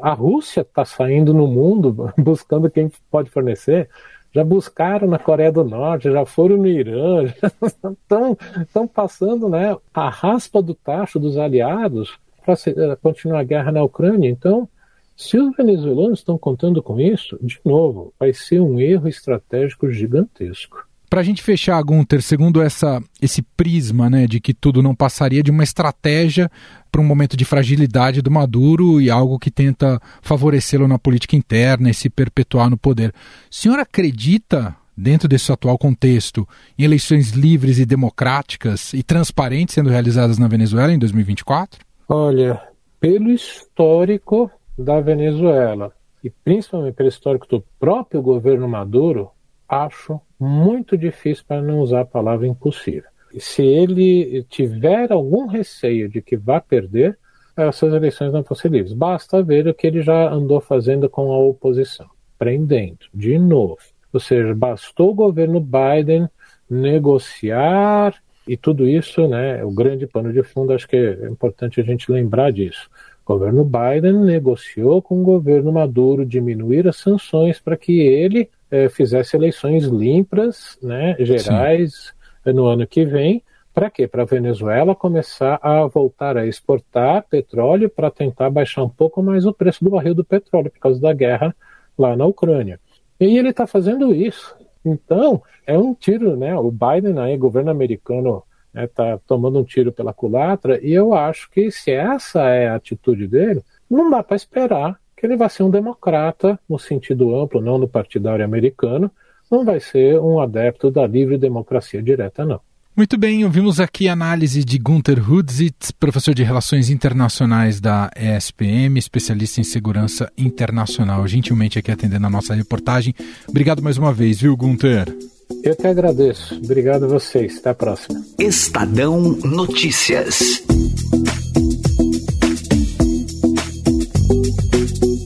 A 0.00 0.12
Rússia 0.14 0.62
está 0.62 0.84
saindo 0.84 1.34
no 1.34 1.46
mundo 1.46 2.12
buscando 2.16 2.70
quem 2.70 2.90
pode 3.10 3.30
fornecer 3.30 3.88
já 4.32 4.44
buscaram 4.44 5.08
na 5.08 5.18
Coreia 5.18 5.50
do 5.50 5.64
Norte, 5.64 6.10
já 6.10 6.24
foram 6.24 6.56
no 6.56 6.66
Irã, 6.66 7.24
estão 8.60 8.86
passando 8.86 9.48
né, 9.48 9.76
a 9.92 10.08
raspa 10.08 10.62
do 10.62 10.74
tacho 10.74 11.18
dos 11.18 11.36
aliados 11.36 12.18
para 12.44 12.54
eh, 12.54 12.96
continuar 13.02 13.40
a 13.40 13.44
guerra 13.44 13.72
na 13.72 13.82
Ucrânia. 13.82 14.28
Então, 14.28 14.68
se 15.16 15.36
os 15.38 15.54
venezuelanos 15.56 16.20
estão 16.20 16.38
contando 16.38 16.82
com 16.82 17.00
isso, 17.00 17.38
de 17.42 17.58
novo, 17.64 18.14
vai 18.18 18.32
ser 18.32 18.60
um 18.60 18.78
erro 18.78 19.08
estratégico 19.08 19.90
gigantesco. 19.90 20.87
Para 21.08 21.20
a 21.20 21.24
gente 21.24 21.42
fechar, 21.42 21.82
Gunter, 21.82 22.20
segundo 22.20 22.60
essa, 22.60 23.02
esse 23.20 23.40
prisma 23.40 24.10
né, 24.10 24.26
de 24.26 24.40
que 24.40 24.52
tudo 24.52 24.82
não 24.82 24.94
passaria 24.94 25.42
de 25.42 25.50
uma 25.50 25.64
estratégia 25.64 26.50
para 26.92 27.00
um 27.00 27.04
momento 27.04 27.34
de 27.34 27.46
fragilidade 27.46 28.20
do 28.20 28.30
Maduro 28.30 29.00
e 29.00 29.10
algo 29.10 29.38
que 29.38 29.50
tenta 29.50 29.98
favorecê-lo 30.20 30.86
na 30.86 30.98
política 30.98 31.34
interna 31.34 31.88
e 31.88 31.94
se 31.94 32.10
perpetuar 32.10 32.68
no 32.68 32.76
poder. 32.76 33.10
O 33.10 33.54
senhor 33.54 33.78
acredita, 33.78 34.76
dentro 34.94 35.26
desse 35.26 35.50
atual 35.50 35.78
contexto, 35.78 36.46
em 36.78 36.84
eleições 36.84 37.30
livres 37.30 37.78
e 37.78 37.86
democráticas 37.86 38.92
e 38.92 39.02
transparentes 39.02 39.74
sendo 39.74 39.88
realizadas 39.88 40.36
na 40.36 40.46
Venezuela 40.46 40.92
em 40.92 40.98
2024? 40.98 41.80
Olha, 42.06 42.60
pelo 43.00 43.30
histórico 43.30 44.50
da 44.76 45.00
Venezuela 45.00 45.90
e 46.22 46.28
principalmente 46.28 46.94
pelo 46.94 47.08
histórico 47.08 47.46
do 47.48 47.64
próprio 47.80 48.20
governo 48.20 48.68
Maduro, 48.68 49.30
acho 49.66 50.20
muito 50.38 50.96
difícil 50.96 51.44
para 51.46 51.62
não 51.62 51.80
usar 51.80 52.00
a 52.00 52.06
palavra 52.06 52.46
impossível. 52.46 53.10
Se 53.38 53.62
ele 53.62 54.44
tiver 54.48 55.12
algum 55.12 55.46
receio 55.46 56.08
de 56.08 56.22
que 56.22 56.36
vá 56.36 56.60
perder, 56.60 57.18
essas 57.56 57.92
eleições 57.92 58.32
não 58.32 58.42
vão 58.42 58.56
ser 58.56 58.70
livres. 58.70 58.92
Basta 58.92 59.42
ver 59.42 59.66
o 59.66 59.74
que 59.74 59.86
ele 59.86 60.00
já 60.02 60.30
andou 60.30 60.60
fazendo 60.60 61.10
com 61.10 61.32
a 61.32 61.38
oposição, 61.38 62.06
prendendo, 62.38 63.00
de 63.12 63.38
novo. 63.38 63.78
Ou 64.12 64.20
seja, 64.20 64.54
bastou 64.54 65.10
o 65.10 65.14
governo 65.14 65.60
Biden 65.60 66.28
negociar 66.70 68.14
e 68.46 68.56
tudo 68.56 68.88
isso, 68.88 69.28
né, 69.28 69.62
o 69.62 69.70
grande 69.70 70.06
pano 70.06 70.32
de 70.32 70.42
fundo, 70.42 70.72
acho 70.72 70.88
que 70.88 70.96
é 70.96 71.28
importante 71.28 71.80
a 71.80 71.84
gente 71.84 72.10
lembrar 72.10 72.50
disso. 72.50 72.88
O 73.28 73.34
governo 73.34 73.62
Biden 73.62 74.20
negociou 74.24 75.02
com 75.02 75.20
o 75.20 75.22
governo 75.22 75.70
Maduro 75.70 76.24
diminuir 76.24 76.88
as 76.88 76.96
sanções 76.96 77.60
para 77.60 77.76
que 77.76 78.00
ele 78.00 78.48
eh, 78.70 78.88
fizesse 78.88 79.36
eleições 79.36 79.84
limpas, 79.84 80.78
né, 80.82 81.14
gerais, 81.20 82.14
Sim. 82.42 82.54
no 82.54 82.64
ano 82.64 82.86
que 82.86 83.04
vem. 83.04 83.42
Para 83.74 83.90
quê? 83.90 84.08
Para 84.08 84.22
a 84.22 84.24
Venezuela 84.24 84.94
começar 84.94 85.60
a 85.60 85.86
voltar 85.86 86.38
a 86.38 86.46
exportar 86.46 87.22
petróleo 87.28 87.90
para 87.90 88.10
tentar 88.10 88.48
baixar 88.48 88.82
um 88.82 88.88
pouco 88.88 89.22
mais 89.22 89.44
o 89.44 89.52
preço 89.52 89.84
do 89.84 89.90
barril 89.90 90.14
do 90.14 90.24
petróleo 90.24 90.70
por 90.70 90.80
causa 90.80 90.98
da 90.98 91.12
guerra 91.12 91.54
lá 91.98 92.16
na 92.16 92.24
Ucrânia. 92.24 92.80
E 93.20 93.36
ele 93.36 93.50
está 93.50 93.66
fazendo 93.66 94.14
isso. 94.14 94.56
Então, 94.82 95.42
é 95.66 95.76
um 95.76 95.92
tiro, 95.92 96.34
né? 96.34 96.56
O 96.56 96.70
Biden 96.72 97.18
aí, 97.18 97.36
governo 97.36 97.70
americano, 97.70 98.42
está 98.74 99.04
né, 99.04 99.20
tomando 99.26 99.58
um 99.58 99.64
tiro 99.64 99.92
pela 99.92 100.12
culatra, 100.12 100.78
e 100.82 100.92
eu 100.92 101.14
acho 101.14 101.50
que 101.50 101.70
se 101.70 101.90
essa 101.90 102.48
é 102.48 102.68
a 102.68 102.76
atitude 102.76 103.26
dele, 103.26 103.62
não 103.90 104.10
dá 104.10 104.22
para 104.22 104.36
esperar 104.36 104.98
que 105.16 105.26
ele 105.26 105.36
vai 105.36 105.50
ser 105.50 105.64
um 105.64 105.70
democrata 105.70 106.58
no 106.68 106.78
sentido 106.78 107.34
amplo, 107.34 107.60
não 107.60 107.78
no 107.78 107.88
partidário 107.88 108.44
americano, 108.44 109.10
não 109.50 109.64
vai 109.64 109.80
ser 109.80 110.20
um 110.20 110.40
adepto 110.40 110.90
da 110.90 111.06
livre 111.06 111.38
democracia 111.38 112.02
direta, 112.02 112.44
não. 112.44 112.60
Muito 112.98 113.16
bem, 113.16 113.44
ouvimos 113.44 113.78
aqui 113.78 114.08
a 114.08 114.12
análise 114.12 114.64
de 114.64 114.76
Gunther 114.76 115.30
Hudzitz, 115.30 115.92
professor 115.92 116.34
de 116.34 116.42
Relações 116.42 116.90
Internacionais 116.90 117.80
da 117.80 118.10
ESPM, 118.16 118.98
especialista 118.98 119.60
em 119.60 119.64
segurança 119.64 120.32
internacional, 120.36 121.26
gentilmente 121.28 121.78
aqui 121.78 121.92
atendendo 121.92 122.26
a 122.26 122.30
nossa 122.30 122.54
reportagem. 122.54 123.14
Obrigado 123.48 123.80
mais 123.80 123.98
uma 123.98 124.12
vez, 124.12 124.40
viu, 124.40 124.56
Gunther? 124.56 125.16
Eu 125.62 125.76
que 125.76 125.86
agradeço. 125.86 126.54
Obrigado 126.54 127.04
a 127.04 127.08
vocês. 127.08 127.58
Até 127.58 127.70
a 127.70 127.74
próxima. 127.74 128.24
Estadão 128.38 129.20
Notícias. 129.44 130.62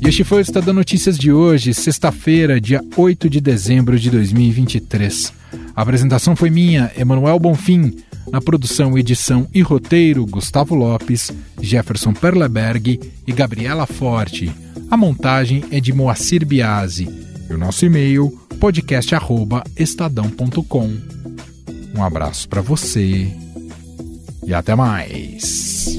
E 0.02 0.08
este 0.08 0.24
foi 0.24 0.38
o 0.38 0.40
Estadão 0.40 0.74
Notícias 0.74 1.18
de 1.18 1.32
hoje, 1.32 1.72
sexta-feira, 1.72 2.60
dia 2.60 2.82
8 2.96 3.30
de 3.30 3.40
dezembro 3.40 3.98
de 3.98 4.10
2023. 4.10 5.32
A 5.76 5.82
apresentação 5.82 6.34
foi 6.34 6.50
minha, 6.50 6.90
Emanuel 6.96 7.38
Bonfim. 7.38 7.96
Na 8.30 8.40
produção, 8.40 8.96
edição 8.96 9.46
e 9.52 9.60
roteiro, 9.60 10.24
Gustavo 10.24 10.74
Lopes, 10.74 11.30
Jefferson 11.60 12.12
Perleberg 12.12 13.00
e 13.26 13.32
Gabriela 13.32 13.86
Forte. 13.86 14.50
A 14.90 14.96
montagem 14.96 15.64
é 15.70 15.80
de 15.80 15.92
Moacir 15.92 16.46
Biasi. 16.46 17.08
E 17.48 17.52
o 17.52 17.58
nosso 17.58 17.84
e-mail, 17.84 18.41
podcast@estadão.com. 18.62 20.96
Um 21.96 22.04
abraço 22.04 22.48
para 22.48 22.60
você 22.60 23.26
e 24.46 24.54
até 24.54 24.76
mais. 24.76 25.98